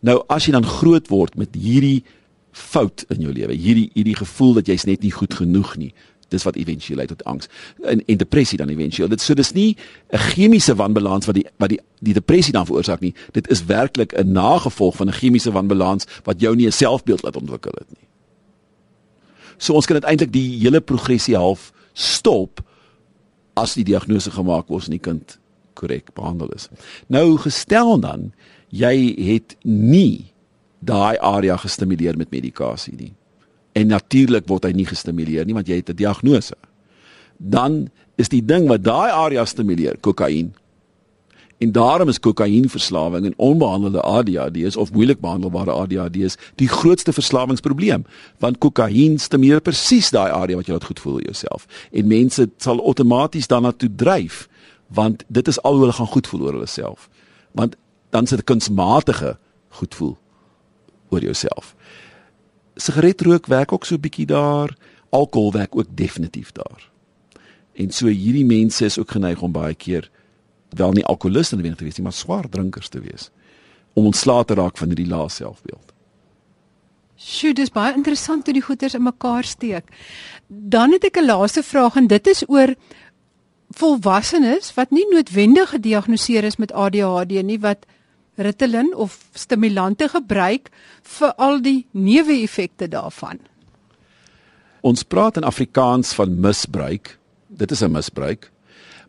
Nou 0.00 0.22
as 0.28 0.46
jy 0.46 0.52
dan 0.52 0.66
groot 0.66 1.08
word 1.08 1.36
met 1.36 1.54
hierdie 1.54 2.04
fout 2.52 3.04
in 3.08 3.20
jou 3.20 3.32
lewe, 3.32 3.52
hierdie 3.52 3.90
hierdie 3.94 4.16
gevoel 4.16 4.54
dat 4.54 4.66
jy's 4.66 4.84
net 4.84 5.02
nie 5.02 5.12
goed 5.12 5.34
genoeg 5.34 5.76
nie, 5.76 5.94
dis 6.28 6.42
wat 6.42 6.56
éventueel 6.56 6.96
lei 6.96 7.06
tot 7.06 7.24
angs. 7.24 7.48
En 7.82 8.02
en 8.04 8.16
depressie 8.16 8.58
dan 8.58 8.68
éventueel 8.68 9.08
dit 9.08 9.20
so 9.20 9.34
dis 9.34 9.52
nie 9.52 9.76
'n 10.10 10.18
chemiese 10.18 10.74
wanbalans 10.74 11.26
wat 11.26 11.34
die 11.34 11.46
wat 11.56 11.68
die 11.68 11.80
die 11.98 12.14
depressie 12.14 12.52
dan 12.52 12.66
veroorsaak 12.66 13.00
nie. 13.00 13.14
Dit 13.32 13.48
is 13.48 13.64
werklik 13.64 14.12
'n 14.12 14.32
nagevolg 14.32 14.96
van 14.96 15.08
'n 15.08 15.12
chemiese 15.12 15.52
wanbalans 15.52 16.06
wat 16.24 16.40
jou 16.40 16.56
nie 16.56 16.66
'n 16.66 16.72
selfbeeld 16.72 17.22
laat 17.22 17.36
ontwikkel 17.36 17.72
het 17.74 17.88
nie. 17.88 18.08
So 19.56 19.72
ons 19.72 19.86
kan 19.86 20.00
eintlik 20.00 20.32
die 20.32 20.58
hele 20.58 20.80
progressie 20.80 21.36
half 21.36 21.72
stop 21.92 22.60
as 23.54 23.74
die 23.74 23.84
diagnose 23.84 24.30
gemaak 24.30 24.68
word 24.68 24.84
en 24.84 24.90
die 24.90 24.98
kind 24.98 25.38
korrek 25.74 26.14
behandel 26.14 26.48
is. 26.48 26.68
Nou 27.06 27.36
gestel 27.36 28.00
dan 28.00 28.32
jy 28.68 29.14
het 29.32 29.56
nie 29.62 30.32
daai 30.78 31.18
area 31.18 31.56
gestimuleer 31.56 32.16
met 32.16 32.30
medikasie 32.30 32.94
nie 32.96 33.14
en 33.76 33.92
natuurlik 33.92 34.46
word 34.48 34.64
hy 34.64 34.72
nie 34.76 34.88
gestimuleer 34.88 35.44
nie 35.44 35.56
want 35.56 35.68
jy 35.68 35.80
het 35.82 35.90
'n 35.90 36.00
diagnose. 36.00 36.56
Dan 37.36 37.90
is 38.16 38.28
die 38.28 38.44
ding 38.44 38.68
wat 38.68 38.84
daai 38.84 39.10
area 39.10 39.44
stimuleer, 39.44 39.96
kokain. 40.00 40.54
En 41.58 41.72
daarom 41.72 42.08
is 42.08 42.20
kokainverslawing 42.20 43.24
en 43.24 43.34
onbehandelde 43.36 44.00
ADHD 44.00 44.56
is 44.56 44.76
of 44.76 44.92
moeilik 44.92 45.20
behandelbare 45.20 45.72
ADHD 45.72 46.16
is 46.16 46.36
die 46.54 46.68
grootste 46.68 47.12
verslawingsprobleem 47.12 48.04
want 48.38 48.58
kokain 48.58 49.18
stimuleer 49.18 49.60
presies 49.60 50.10
daai 50.10 50.30
area 50.30 50.56
wat 50.56 50.66
jy 50.66 50.72
laat 50.72 50.84
goed 50.84 51.00
voel 51.00 51.20
jouself. 51.20 51.66
En 51.92 52.06
mense 52.06 52.50
sal 52.56 52.80
outomaties 52.80 53.46
daarna 53.46 53.72
toe 53.72 53.94
dryf 53.94 54.48
want 54.86 55.24
dit 55.28 55.48
is 55.48 55.62
al 55.62 55.72
hoe 55.72 55.80
hulle 55.80 55.92
gaan 55.92 56.06
goed 56.06 56.26
voel 56.26 56.40
oor 56.40 56.52
hulle 56.52 56.66
self. 56.66 57.08
Want 57.52 57.76
dan 58.10 58.26
sit 58.26 58.38
'n 58.38 58.44
kunsmatige 58.44 59.38
goed 59.68 59.94
voel 59.94 60.16
oor 61.08 61.20
jouself 61.20 61.74
sigaretrook 62.76 63.46
werk 63.46 63.72
ook 63.72 63.84
so 63.84 63.94
'n 63.94 64.00
bietjie 64.00 64.26
daar, 64.26 64.76
alkohol 65.10 65.52
werk 65.52 65.76
ook 65.76 65.86
definitief 65.88 66.52
daar. 66.52 66.90
En 67.74 67.90
so 67.90 68.06
hierdie 68.06 68.44
mense 68.44 68.84
is 68.84 68.98
ook 68.98 69.10
geneig 69.10 69.42
om 69.42 69.52
baie 69.52 69.74
keer 69.74 70.10
wel 70.68 70.92
nie 70.92 71.04
alkoholiste 71.04 71.56
te 71.56 71.84
wees 71.84 71.96
nie, 71.96 72.02
maar 72.02 72.12
swaar 72.12 72.48
drinkers 72.48 72.88
te 72.88 73.00
wees 73.00 73.30
om 73.92 74.04
ontslae 74.04 74.44
te 74.44 74.54
raak 74.54 74.76
van 74.76 74.88
hierdie 74.92 75.08
lae 75.08 75.28
selfbeeld. 75.28 75.92
Sjoe, 77.16 77.54
dis 77.56 77.72
baie 77.72 77.94
interessant 77.96 78.44
hoe 78.44 78.52
die 78.52 78.62
goeters 78.62 78.94
in 78.94 79.02
mekaar 79.02 79.44
steek. 79.44 79.84
Dan 80.48 80.92
het 80.92 81.04
ek 81.04 81.16
'n 81.16 81.24
laaste 81.24 81.62
vraag 81.62 81.96
en 81.96 82.06
dit 82.06 82.26
is 82.26 82.44
oor 82.48 82.74
volwassenes 83.70 84.74
wat 84.74 84.90
nie 84.90 85.06
noodwendig 85.10 85.70
gediagnoseer 85.70 86.44
is 86.44 86.56
met 86.56 86.72
ADHD 86.72 87.42
nie 87.42 87.58
wat 87.60 87.86
Ritalin 88.36 88.94
of 88.94 89.18
stimulante 89.34 90.08
gebruik 90.08 90.70
vir 91.18 91.34
al 91.40 91.60
die 91.64 91.86
neeweffekte 91.90 92.88
daarvan. 92.88 93.40
Ons 94.86 95.02
praat 95.02 95.36
in 95.36 95.44
Afrikaans 95.48 96.12
van 96.14 96.40
misbruik. 96.40 97.18
Dit 97.48 97.70
is 97.70 97.82
'n 97.82 97.90
misbruik. 97.90 98.52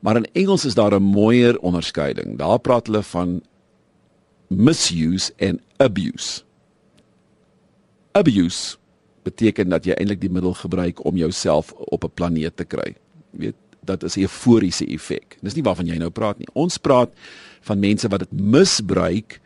Maar 0.01 0.15
in 0.15 0.27
Engels 0.33 0.65
is 0.65 0.73
daar 0.73 0.95
'n 0.95 1.03
mooier 1.03 1.59
onderskeiding. 1.59 2.37
Daar 2.37 2.59
praat 2.59 2.87
hulle 2.87 3.03
van 3.03 3.41
misuse 4.47 5.33
en 5.35 5.61
abuse. 5.77 6.43
Abuse 8.11 8.77
beteken 9.23 9.69
dat 9.69 9.85
jy 9.85 9.91
eintlik 9.91 10.21
die 10.21 10.31
middel 10.31 10.53
gebruik 10.53 11.05
om 11.05 11.17
jouself 11.17 11.71
op 11.71 12.03
'n 12.03 12.13
planeet 12.13 12.55
te 12.57 12.63
kry. 12.63 12.95
Jy 13.31 13.39
weet, 13.39 13.55
dat 13.87 14.03
is 14.03 14.15
'n 14.15 14.21
euforiese 14.27 14.85
effek. 14.85 15.37
Dis 15.41 15.55
nie 15.55 15.63
waarvan 15.63 15.85
jy 15.85 15.97
nou 15.97 16.09
praat 16.09 16.37
nie. 16.37 16.47
Ons 16.53 16.77
praat 16.77 17.09
van 17.61 17.79
mense 17.79 18.07
wat 18.07 18.19
dit 18.19 18.31
misbruik 18.31 19.39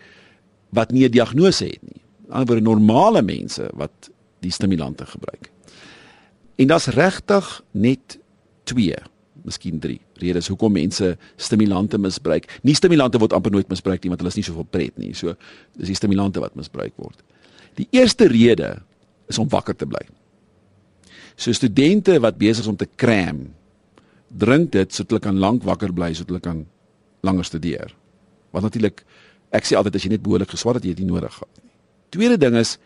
wat 0.70 0.92
nie 0.92 1.06
'n 1.06 1.12
diagnose 1.12 1.66
het 1.66 1.82
nie. 1.82 2.02
Anderswoorde 2.30 2.70
normale 2.70 3.22
mense 3.22 3.70
wat 3.74 4.10
die 4.40 4.52
stimulante 4.52 5.06
gebruik. 5.06 5.52
En 6.56 6.68
daar's 6.68 6.88
regtig 6.88 7.64
net 7.72 8.20
2, 8.64 8.96
miskien 9.44 9.80
3 9.80 10.00
redes 10.14 10.48
hoekom 10.48 10.72
mense 10.72 11.18
stimulante 11.36 11.98
misbruik. 11.98 12.60
Nie 12.62 12.76
stimulante 12.76 13.18
word 13.18 13.34
amper 13.34 13.52
nooit 13.52 13.70
misbruik 13.72 14.04
nie 14.04 14.10
want 14.10 14.22
hulle 14.22 14.34
is 14.34 14.40
nie 14.40 14.46
soveel 14.46 14.68
pret 14.70 14.98
nie. 14.98 15.14
So 15.18 15.36
dis 15.78 15.88
die 15.88 15.96
stimulante 15.96 16.40
wat 16.40 16.56
misbruik 16.56 16.94
word. 16.96 17.24
Die 17.80 17.88
eerste 17.90 18.28
rede 18.28 18.82
is 19.32 19.38
om 19.38 19.50
wakker 19.50 19.76
te 19.76 19.88
bly. 19.88 20.04
So 21.36 21.52
studente 21.52 22.20
wat 22.20 22.38
besig 22.38 22.66
is 22.66 22.70
om 22.70 22.78
te 22.78 22.90
kram, 22.96 23.48
drink 24.38 24.72
dit 24.72 24.94
sodat 24.94 25.10
hulle 25.10 25.26
kan 25.28 25.40
lank 25.40 25.64
wakker 25.68 25.94
bly 25.94 26.14
sodat 26.14 26.30
hulle 26.30 26.46
kan 26.46 26.66
langer 27.26 27.46
studeer. 27.46 27.94
Want 28.52 28.68
natuurlik 28.68 29.04
ek 29.52 29.68
sê 29.68 29.76
altyd 29.76 29.96
as 29.96 30.06
jy 30.06 30.14
net 30.16 30.24
behoorlik 30.24 30.54
geswat 30.54 30.80
het, 30.80 30.88
jy 30.88 30.96
dit 30.96 31.08
nodig 31.08 31.34
gehad 31.34 31.52
nie. 31.60 31.72
Tweede 32.12 32.38
ding 32.40 32.56
is 32.60 32.78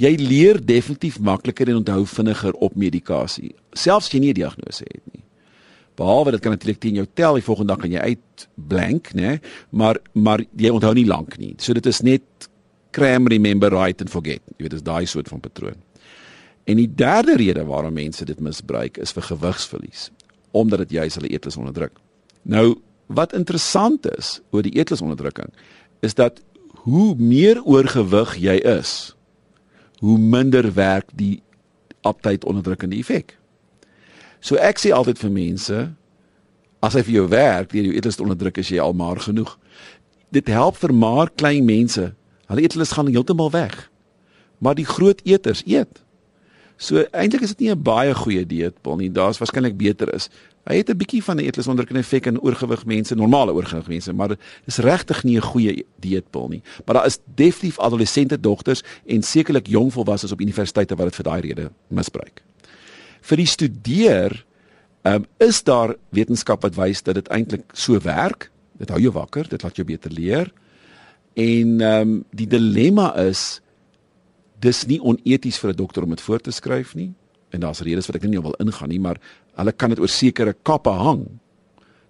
jy 0.00 0.14
leer 0.18 0.58
definitief 0.58 1.18
makliker 1.20 1.68
en 1.68 1.82
onthou 1.82 2.04
vinniger 2.08 2.56
op 2.64 2.76
medikasie, 2.78 3.52
selfs 3.72 4.08
as 4.08 4.14
jy 4.14 4.20
nie 4.20 4.32
'n 4.32 4.40
diagnose 4.40 4.84
het 4.84 5.04
nie. 5.12 5.22
Behalwe 5.96 6.32
dit 6.32 6.40
kan 6.40 6.52
natuurlik 6.52 6.80
teen 6.80 6.94
jou 6.94 7.06
tel, 7.14 7.34
die 7.34 7.44
volgende 7.44 7.74
dag 7.74 7.82
kan 7.82 7.92
jy 7.92 7.98
uit 7.98 8.48
blank, 8.54 9.12
né? 9.14 9.40
Maar 9.70 9.98
maar 10.14 10.40
jy 10.56 10.70
onthou 10.70 10.94
nie 10.94 11.06
lank 11.06 11.38
nie. 11.38 11.54
So 11.58 11.72
dit 11.72 11.86
is 11.86 12.00
net 12.00 12.22
cram 12.90 13.26
remember 13.26 13.70
write 13.70 14.04
and 14.04 14.10
forget. 14.10 14.40
Jy 14.56 14.66
weet 14.66 14.70
dis 14.70 14.82
daai 14.82 15.06
soort 15.06 15.28
van 15.28 15.40
patroon. 15.40 15.76
En 16.64 16.76
die 16.76 16.88
derde 16.94 17.36
rede 17.36 17.64
waarom 17.64 17.92
mense 17.92 18.24
dit 18.24 18.40
misbruik 18.40 18.98
is 19.02 19.12
vir 19.12 19.22
gewigsverlies, 19.22 20.10
omdat 20.52 20.84
dit 20.84 20.96
juis 21.00 21.14
hulle 21.18 21.32
eetlus 21.32 21.56
onderdruk. 21.56 21.96
Nou 22.42 22.76
Wat 23.12 23.32
interessant 23.36 24.06
is 24.18 24.40
oor 24.50 24.64
die 24.64 24.74
eetlusonderdrukking 24.78 25.52
is 26.00 26.14
dat 26.14 26.40
hoe 26.86 27.14
meer 27.18 27.60
oorgewig 27.62 28.34
jy 28.42 28.56
is, 28.66 29.14
hoe 30.02 30.18
minder 30.18 30.72
werk 30.74 31.10
die 31.14 31.42
aptyd 32.02 32.44
onderdrukkende 32.44 32.98
effek. 32.98 33.36
So 34.42 34.58
ek 34.58 34.80
sê 34.82 34.90
altyd 34.90 35.20
vir 35.22 35.34
mense 35.34 35.82
as 36.82 36.96
hy 36.98 37.04
vir 37.06 37.14
jou 37.20 37.26
werk, 37.30 37.70
deur 37.70 37.86
jou 37.86 37.94
eetlus 37.94 38.18
te 38.18 38.24
onderdruk 38.24 38.58
is 38.58 38.72
jy 38.72 38.80
al 38.82 38.96
maar 38.98 39.20
genoeg. 39.22 39.54
Dit 40.34 40.50
help 40.50 40.80
vir 40.82 40.94
maar 40.96 41.30
klein 41.30 41.68
mense. 41.68 42.08
Hulle 42.50 42.64
eetlus 42.64 42.96
gaan 42.96 43.12
heeltemal 43.12 43.52
weg. 43.54 43.76
Maar 44.58 44.74
die 44.74 44.88
groot 44.88 45.20
eters 45.22 45.62
eet. 45.68 46.01
So 46.82 47.04
eintlik 47.14 47.44
is 47.46 47.54
dit 47.54 47.60
nie 47.60 47.70
'n 47.70 47.82
baie 47.82 48.14
goeie 48.14 48.46
dieet, 48.46 48.82
Paul 48.82 48.96
nie. 48.96 49.10
Daar's 49.10 49.38
waarskynlik 49.38 49.76
beter 49.76 50.12
is. 50.14 50.28
Hy 50.66 50.76
het 50.76 50.90
'n 50.90 50.96
bietjie 50.96 51.22
van 51.22 51.36
'n 51.36 51.44
eetlusonderdrukkende 51.44 52.02
effek 52.02 52.26
in 52.26 52.40
oorgewig 52.40 52.84
mense, 52.86 53.14
normale 53.14 53.52
oorgewig 53.52 53.88
mense, 53.88 54.12
maar 54.12 54.36
dis 54.64 54.76
regtig 54.76 55.22
nie 55.22 55.36
'n 55.36 55.42
goeie 55.42 55.84
dieet, 56.00 56.30
Paul 56.30 56.48
nie. 56.48 56.62
Maar 56.84 56.94
daar 56.94 57.06
is 57.06 57.18
definitief 57.34 57.78
adolessente 57.78 58.40
dogters 58.40 58.82
en 59.06 59.22
sekerlik 59.22 59.66
jong 59.66 59.92
volwassenes 59.92 60.32
op 60.32 60.40
universiteite 60.40 60.96
wat 60.96 61.06
dit 61.06 61.14
vir 61.14 61.24
daai 61.24 61.40
rede 61.40 61.70
misbruik. 61.88 62.42
Vir 63.20 63.36
die 63.36 63.46
studeer, 63.46 64.44
um, 65.02 65.26
is 65.38 65.62
daar 65.62 65.94
wetenskap 66.08 66.62
wat 66.62 66.74
wys 66.74 67.02
dat 67.02 67.14
dit 67.14 67.28
eintlik 67.28 67.62
so 67.72 67.98
werk. 68.00 68.50
Dit 68.78 68.88
hou 68.88 69.00
jou 69.00 69.12
wakker, 69.12 69.48
dit 69.48 69.62
laat 69.62 69.76
jou 69.76 69.86
beter 69.86 70.10
leer. 70.10 70.52
En 71.34 71.80
ehm 71.80 72.00
um, 72.00 72.24
die 72.30 72.46
dilemma 72.46 73.16
is 73.16 73.60
dis 74.62 74.86
nie 74.86 75.00
oneties 75.00 75.58
vir 75.58 75.70
'n 75.70 75.76
dokter 75.76 76.02
om 76.02 76.10
dit 76.10 76.20
voor 76.20 76.40
te 76.40 76.50
skryf 76.50 76.94
nie. 76.94 77.12
En 77.50 77.60
daar's 77.60 77.80
redes 77.80 78.06
wat 78.06 78.16
ek 78.16 78.22
nie 78.22 78.40
wil 78.40 78.54
ingaan 78.58 78.88
nie, 78.88 79.00
maar 79.00 79.20
hulle 79.54 79.72
kan 79.72 79.88
dit 79.88 79.98
oor 79.98 80.08
sekere 80.08 80.54
kappe 80.62 80.90
hang 80.90 81.26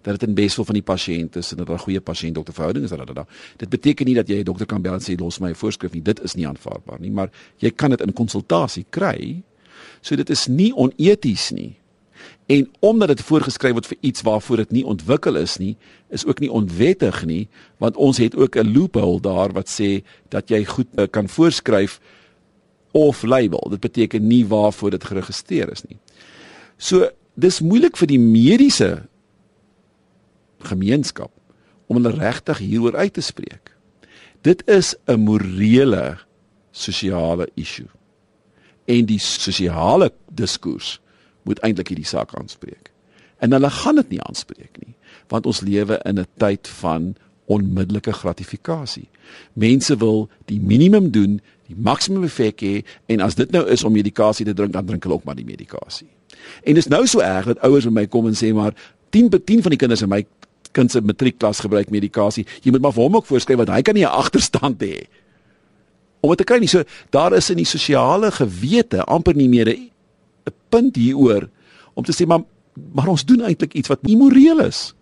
dat 0.03 0.19
dit 0.19 0.29
in 0.29 0.35
beswil 0.35 0.65
van 0.65 0.75
die 0.75 0.83
pasiënt 0.83 1.35
is 1.35 1.51
en 1.51 1.57
dat 1.57 1.69
'n 1.69 1.77
goeie 1.77 2.01
pasiënt-dokter 2.01 2.53
verhouding 2.53 2.85
is 2.85 2.91
dat 2.91 3.15
dat. 3.15 3.27
Dit 3.57 3.69
beteken 3.69 4.05
nie 4.05 4.15
dat 4.15 4.27
jy 4.27 4.39
'n 4.39 4.43
dokter 4.43 4.65
kan 4.65 4.81
bel 4.81 4.93
en 4.93 4.99
sê 4.99 5.19
los 5.19 5.39
my 5.39 5.49
'n 5.49 5.55
voorskrif 5.55 5.93
nie. 5.93 6.01
Dit 6.01 6.23
is 6.23 6.35
nie 6.35 6.47
aanvaarbaar 6.47 6.99
nie, 6.99 7.11
maar 7.11 7.29
jy 7.57 7.71
kan 7.71 7.89
dit 7.89 8.01
in 8.01 8.13
konsultasie 8.13 8.85
kry. 8.89 9.43
So 10.01 10.15
dit 10.15 10.29
is 10.29 10.47
nie 10.47 10.75
oneties 10.75 11.51
nie. 11.51 11.79
En 12.45 12.69
omdat 12.79 13.07
dit 13.07 13.21
voorgeskryf 13.21 13.71
word 13.71 13.87
vir 13.87 13.97
iets 14.01 14.21
waarvoor 14.21 14.57
dit 14.57 14.71
nie 14.71 14.85
ontwikkel 14.85 15.35
is 15.35 15.57
nie, 15.57 15.77
is 16.09 16.25
ook 16.25 16.39
nie 16.39 16.51
onwettig 16.51 17.25
nie, 17.25 17.47
want 17.77 17.97
ons 17.97 18.17
het 18.17 18.35
ook 18.35 18.55
'n 18.55 18.73
loophole 18.73 19.21
daar 19.21 19.51
wat 19.51 19.69
sê 19.69 20.03
dat 20.29 20.49
jy 20.49 20.65
goed 20.65 20.87
uh, 20.95 21.05
kan 21.09 21.29
voorskryf 21.29 21.99
of 22.93 23.23
label. 23.25 23.67
Dit 23.69 23.81
beteken 23.81 24.27
nie 24.27 24.43
waarvoor 24.47 24.93
dit 24.95 25.03
geregistreer 25.03 25.71
is 25.71 25.83
nie. 25.89 25.97
So 26.77 27.09
dis 27.33 27.61
moeilik 27.65 27.97
vir 27.97 28.09
die 28.11 28.21
mediese 28.21 28.91
gemeenskap 30.63 31.31
om 31.89 31.97
hulle 31.97 32.13
regtig 32.15 32.61
hieroor 32.63 32.95
uit 32.95 33.13
te 33.17 33.25
spreek. 33.25 33.73
Dit 34.41 34.63
is 34.67 34.95
'n 35.07 35.19
morele 35.19 36.19
sosiale 36.71 37.49
issue. 37.55 37.89
En 38.85 39.05
die 39.05 39.19
sosiale 39.19 40.11
diskurs 40.27 40.99
moet 41.43 41.59
eintlik 41.59 41.87
hierdie 41.87 42.07
saak 42.07 42.35
aanspreek. 42.35 42.91
En 43.39 43.51
hulle 43.51 43.69
gaan 43.69 43.95
dit 43.95 44.09
nie 44.09 44.21
aanspreek 44.21 44.77
nie, 44.85 44.95
want 45.27 45.45
ons 45.45 45.61
lewe 45.61 45.99
in 46.05 46.19
'n 46.19 46.27
tyd 46.37 46.67
van 46.67 47.15
onmiddellike 47.45 48.13
gratifikasie. 48.13 49.09
Mense 49.53 49.97
wil 49.97 50.29
die 50.45 50.59
minimum 50.59 51.11
doen, 51.11 51.41
die 51.73 51.83
maksimum 51.83 52.25
effek 52.27 52.61
hê 52.63 52.73
en 53.13 53.23
as 53.25 53.35
dit 53.35 53.51
nou 53.53 53.63
is 53.71 53.83
om 53.83 53.93
medikasie 53.93 54.45
te 54.45 54.53
drink, 54.53 54.73
dan 54.73 54.85
drink 54.85 55.03
hulle 55.03 55.19
ook 55.19 55.27
maar 55.27 55.37
die 55.37 55.47
medikasie. 55.47 56.07
En 56.63 56.77
dit 56.77 56.83
is 56.83 56.91
nou 56.91 57.03
so 57.07 57.23
erg 57.23 57.49
dat 57.51 57.61
ouers 57.65 57.87
met 57.89 57.93
my 57.93 58.05
kom 58.11 58.29
en 58.29 58.37
sê 58.37 58.53
maar 58.53 58.73
10 59.15 59.29
by 59.33 59.39
10 59.45 59.65
van 59.65 59.75
die 59.75 59.81
kinders 59.81 60.03
in 60.05 60.11
my 60.11 60.23
kind 60.73 60.91
se 60.91 61.01
matriekklas 61.05 61.61
gebruik 61.61 61.91
medikasie. 61.93 62.45
Jy 62.65 62.73
moet 62.73 62.81
maar 62.81 62.95
vir 62.95 63.05
hom 63.05 63.19
ook 63.19 63.29
voorskryf 63.29 63.61
want 63.61 63.73
hy 63.73 63.81
kan 63.81 63.93
nie 63.93 64.05
'n 64.05 64.17
agterstand 64.23 64.81
hê. 64.81 65.05
Om 66.21 66.29
dit 66.29 66.37
te 66.37 66.43
kry 66.43 66.59
nie 66.59 66.67
so 66.67 66.83
daar 67.11 67.33
is 67.33 67.49
in 67.49 67.57
die 67.57 67.65
sosiale 67.65 68.31
gewete 68.31 69.03
amper 69.03 69.35
nie 69.35 69.49
meer 69.49 69.69
'n 69.69 69.91
punt 70.69 70.95
hieroor 70.95 71.49
om 71.93 72.03
te 72.03 72.13
sê 72.13 72.25
maar 72.25 72.43
maar 72.93 73.07
ons 73.07 73.25
doen 73.25 73.41
eintlik 73.41 73.73
iets 73.73 73.87
wat 73.87 74.03
nie 74.03 74.17
moreel 74.17 74.59
is 74.59 74.93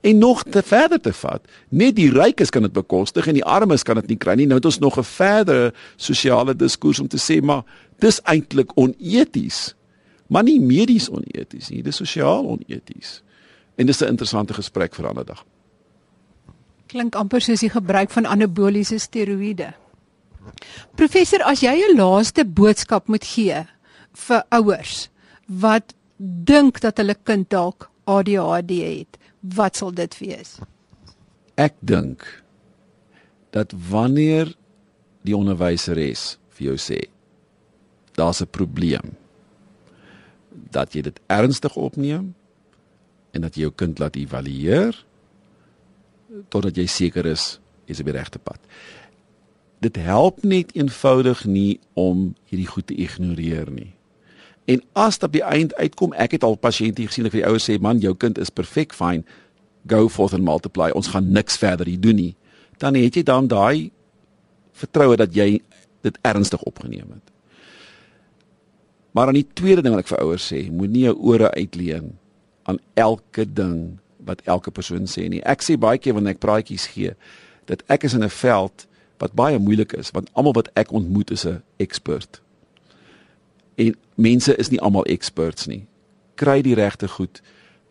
en 0.00 0.18
nog 0.18 0.42
te 0.42 0.62
verder 0.62 1.00
te 1.00 1.12
vat. 1.12 1.42
Net 1.68 1.96
die 1.96 2.10
rykes 2.10 2.50
kan 2.50 2.62
dit 2.62 2.72
bekostig 2.72 3.26
en 3.26 3.34
die 3.34 3.44
armes 3.44 3.82
kan 3.82 4.00
dit 4.00 4.06
nie 4.14 4.18
kry 4.20 4.34
nie. 4.34 4.46
Nou 4.46 4.58
het 4.58 4.64
ons 4.64 4.78
nog 4.78 4.98
'n 4.98 5.04
verdere 5.04 5.72
sosiale 5.96 6.56
diskurs 6.56 7.00
om 7.00 7.08
te 7.08 7.18
sê 7.18 7.42
maar 7.42 7.64
dis 7.98 8.20
eintlik 8.22 8.72
oneties. 8.74 9.74
Maar 10.26 10.42
nie 10.42 10.60
medies 10.60 11.08
oneties 11.10 11.68
nie, 11.68 11.82
dis 11.82 11.96
sosiaal 11.96 12.46
oneties. 12.46 13.22
En 13.76 13.86
dis 13.86 14.00
'n 14.00 14.08
interessante 14.08 14.54
gesprek 14.54 14.94
vir 14.94 15.04
'n 15.04 15.08
ander 15.08 15.24
dag. 15.24 15.44
Klink 16.86 17.14
amper 17.14 17.40
soos 17.40 17.60
die 17.60 17.70
gebruik 17.70 18.10
van 18.10 18.26
anaboliese 18.26 18.98
steroïde. 18.98 19.74
Professor, 20.94 21.42
as 21.42 21.60
jy 21.60 21.74
'n 21.74 21.96
laaste 21.96 22.44
boodskap 22.44 23.08
moet 23.08 23.24
gee 23.24 23.66
vir 24.12 24.44
ouers 24.48 25.08
wat 25.46 25.94
dink 26.18 26.80
dat 26.80 26.96
hulle 26.96 27.16
kind 27.22 27.50
dalk 27.50 27.90
ADHD 28.04 28.70
het, 28.70 29.18
wat 29.54 29.76
sal 29.76 29.92
dit 29.94 30.18
wees? 30.18 30.58
Ek 31.54 31.74
dink 31.80 32.24
dat 33.50 33.72
wanneer 33.90 34.52
die 35.26 35.36
onderwyseres 35.36 36.36
vir 36.56 36.72
jou 36.72 36.76
sê 36.80 37.00
daar's 38.16 38.40
'n 38.40 38.50
probleem 38.50 39.16
dat 40.50 40.94
jy 40.94 41.02
dit 41.02 41.20
ernstig 41.26 41.76
opneem 41.76 42.34
en 43.30 43.40
dat 43.40 43.54
jy 43.54 43.60
jou 43.60 43.72
kind 43.72 43.98
laat 43.98 44.16
evalueer 44.16 45.04
totdat 46.48 46.76
jy 46.76 46.86
seker 46.86 47.26
is 47.26 47.60
jy's 47.86 48.00
op 48.00 48.06
die 48.06 48.16
regte 48.16 48.38
pad. 48.38 48.60
Dit 49.80 49.96
help 49.96 50.42
net 50.42 50.72
eenvoudig 50.74 51.44
nie 51.44 51.80
om 51.94 52.34
hierdie 52.44 52.66
goed 52.66 52.86
te 52.86 52.94
ignoreer 52.94 53.70
nie. 53.70 53.95
En 54.66 54.82
as 54.92 55.18
dit 55.18 55.28
op 55.28 55.32
die 55.32 55.44
eind 55.46 55.74
uitkom, 55.74 56.14
ek 56.18 56.36
het 56.36 56.44
al 56.46 56.58
pasiënte 56.58 57.06
gesien 57.06 57.26
wat 57.26 57.34
vir 57.34 57.42
die 57.44 57.48
ouers 57.48 57.68
sê, 57.70 57.78
"Man, 57.80 57.98
jou 58.02 58.14
kind 58.14 58.38
is 58.38 58.50
perfek 58.50 58.94
fyn. 58.94 59.24
Go 59.86 60.08
forth 60.08 60.34
and 60.34 60.42
multiply. 60.42 60.90
Ons 60.90 61.08
gaan 61.14 61.32
niks 61.32 61.56
verder 61.56 61.86
hier 61.86 62.00
doen 62.00 62.16
nie." 62.16 62.34
Dan 62.78 62.94
het 62.94 63.14
jy 63.14 63.22
dan 63.22 63.46
daai 63.46 63.90
vertroue 64.72 65.16
dat 65.16 65.34
jy 65.34 65.60
dit 66.02 66.18
ernstig 66.22 66.62
opgeneem 66.62 67.10
het. 67.10 67.32
Maar 69.16 69.26
aan 69.26 69.38
die 69.40 69.48
tweede 69.52 69.82
ding 69.82 69.94
wat 69.94 70.04
ek 70.04 70.10
vir 70.12 70.18
ouers 70.18 70.52
sê, 70.52 70.70
moenie 70.70 71.06
jou 71.08 71.16
ore 71.32 71.50
uitleen 71.50 72.18
aan 72.62 72.78
elke 72.94 73.52
ding 73.52 73.98
wat 74.26 74.42
elke 74.44 74.70
persoon 74.70 75.06
sê 75.06 75.28
nie. 75.28 75.40
Ek 75.40 75.62
sê 75.62 75.78
baie 75.80 75.98
keer 75.98 76.12
wanneer 76.12 76.36
ek 76.36 76.42
praatjies 76.42 76.86
gee, 76.92 77.14
dat 77.64 77.82
ek 77.88 78.04
is 78.04 78.14
in 78.14 78.24
'n 78.24 78.28
veld 78.28 78.86
wat 79.18 79.32
baie 79.32 79.58
moeilik 79.58 79.92
is, 79.92 80.10
want 80.10 80.28
almal 80.34 80.52
wat 80.52 80.68
ek 80.74 80.92
ontmoet 80.92 81.30
is 81.30 81.46
'n 81.46 81.62
ekspert. 81.78 82.40
En 83.76 83.94
mense 84.14 84.56
is 84.56 84.68
nie 84.72 84.80
almal 84.80 85.04
experts 85.04 85.66
nie. 85.66 85.84
Kry 86.34 86.62
die 86.64 86.74
regte 86.74 87.08
goed. 87.08 87.42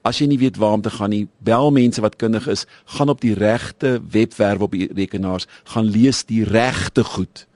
As 0.06 0.19
jy 0.21 0.28
nie 0.30 0.39
weet 0.41 0.58
waar 0.62 0.78
om 0.78 0.84
te 0.86 0.93
gaan 0.93 1.10
nie, 1.10 1.28
bel 1.45 1.71
mense 1.74 2.02
wat 2.02 2.17
kundig 2.21 2.48
is, 2.48 2.65
gaan 2.98 3.10
op 3.10 3.21
die 3.21 3.34
regte 3.34 3.98
webwerf 4.12 4.62
op 4.62 4.76
die 4.78 4.89
rekenaars, 4.93 5.48
gaan 5.74 5.89
lees 5.89 6.24
die 6.30 6.43
regte 6.45 7.04
goed. 7.04 7.48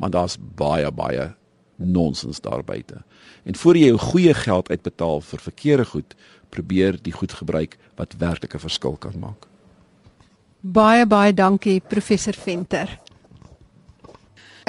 Want 0.00 0.16
daar's 0.16 0.38
baie 0.40 0.88
baie 0.92 1.32
nonsens 1.80 2.40
daar 2.40 2.64
buite. 2.64 3.02
En 3.44 3.56
voor 3.56 3.76
jy 3.76 3.86
jou 3.92 3.98
goeie 3.98 4.34
geld 4.34 4.70
uitbetaal 4.70 5.20
vir 5.20 5.40
verkeerde 5.40 5.84
goed, 5.84 6.16
probeer 6.48 6.98
die 7.02 7.12
goed 7.12 7.32
gebruik 7.32 7.78
wat 7.96 8.16
werklik 8.18 8.54
'n 8.54 8.66
verskil 8.68 8.96
kan 8.96 9.18
maak. 9.18 9.46
Baie 10.60 11.06
baie 11.06 11.34
dankie 11.34 11.80
professor 11.80 12.34
Venter. 12.34 12.98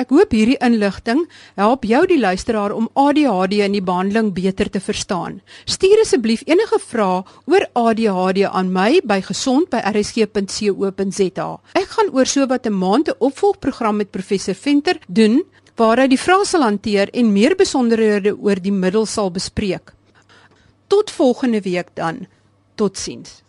Ek 0.02 0.10
hoop 0.10 0.32
hierdie 0.34 0.58
inligting 0.66 1.28
help 1.60 1.84
jou 1.86 2.00
die 2.10 2.18
luisteraar 2.18 2.74
om 2.74 2.88
ADHD 2.98 3.60
en 3.68 3.76
die 3.76 3.84
behandeling 3.86 4.32
beter 4.34 4.66
te 4.74 4.80
verstaan. 4.82 5.36
Stuur 5.70 6.02
asseblief 6.02 6.42
enige 6.50 6.80
vrae 6.82 7.22
oor 7.52 7.64
ADHD 7.78 8.50
aan 8.50 8.74
my 8.74 8.98
by 9.06 9.22
gesond@rsg.co.za. 9.28 11.50
Ek 11.78 11.90
gaan 11.94 12.10
oor 12.16 12.26
so 12.26 12.48
wat 12.50 12.66
'n 12.66 12.74
maand 12.74 13.10
'n 13.10 13.16
opvolgprogram 13.20 13.96
met 13.98 14.12
professor 14.12 14.56
Venter 14.56 14.98
doen 15.08 15.44
waar 15.76 15.98
hy 15.98 16.08
die 16.08 16.20
vrae 16.20 16.46
sal 16.46 16.64
hanteer 16.64 17.10
en 17.14 17.34
meer 17.34 17.56
besonderhede 17.56 18.38
oor 18.38 18.56
die 18.56 18.72
middel 18.72 19.06
sal 19.06 19.32
bespreek. 19.32 19.94
Tot 20.88 21.12
volgende 21.12 21.62
week 21.62 21.88
dan. 21.94 22.28
Totsiens. 22.76 23.44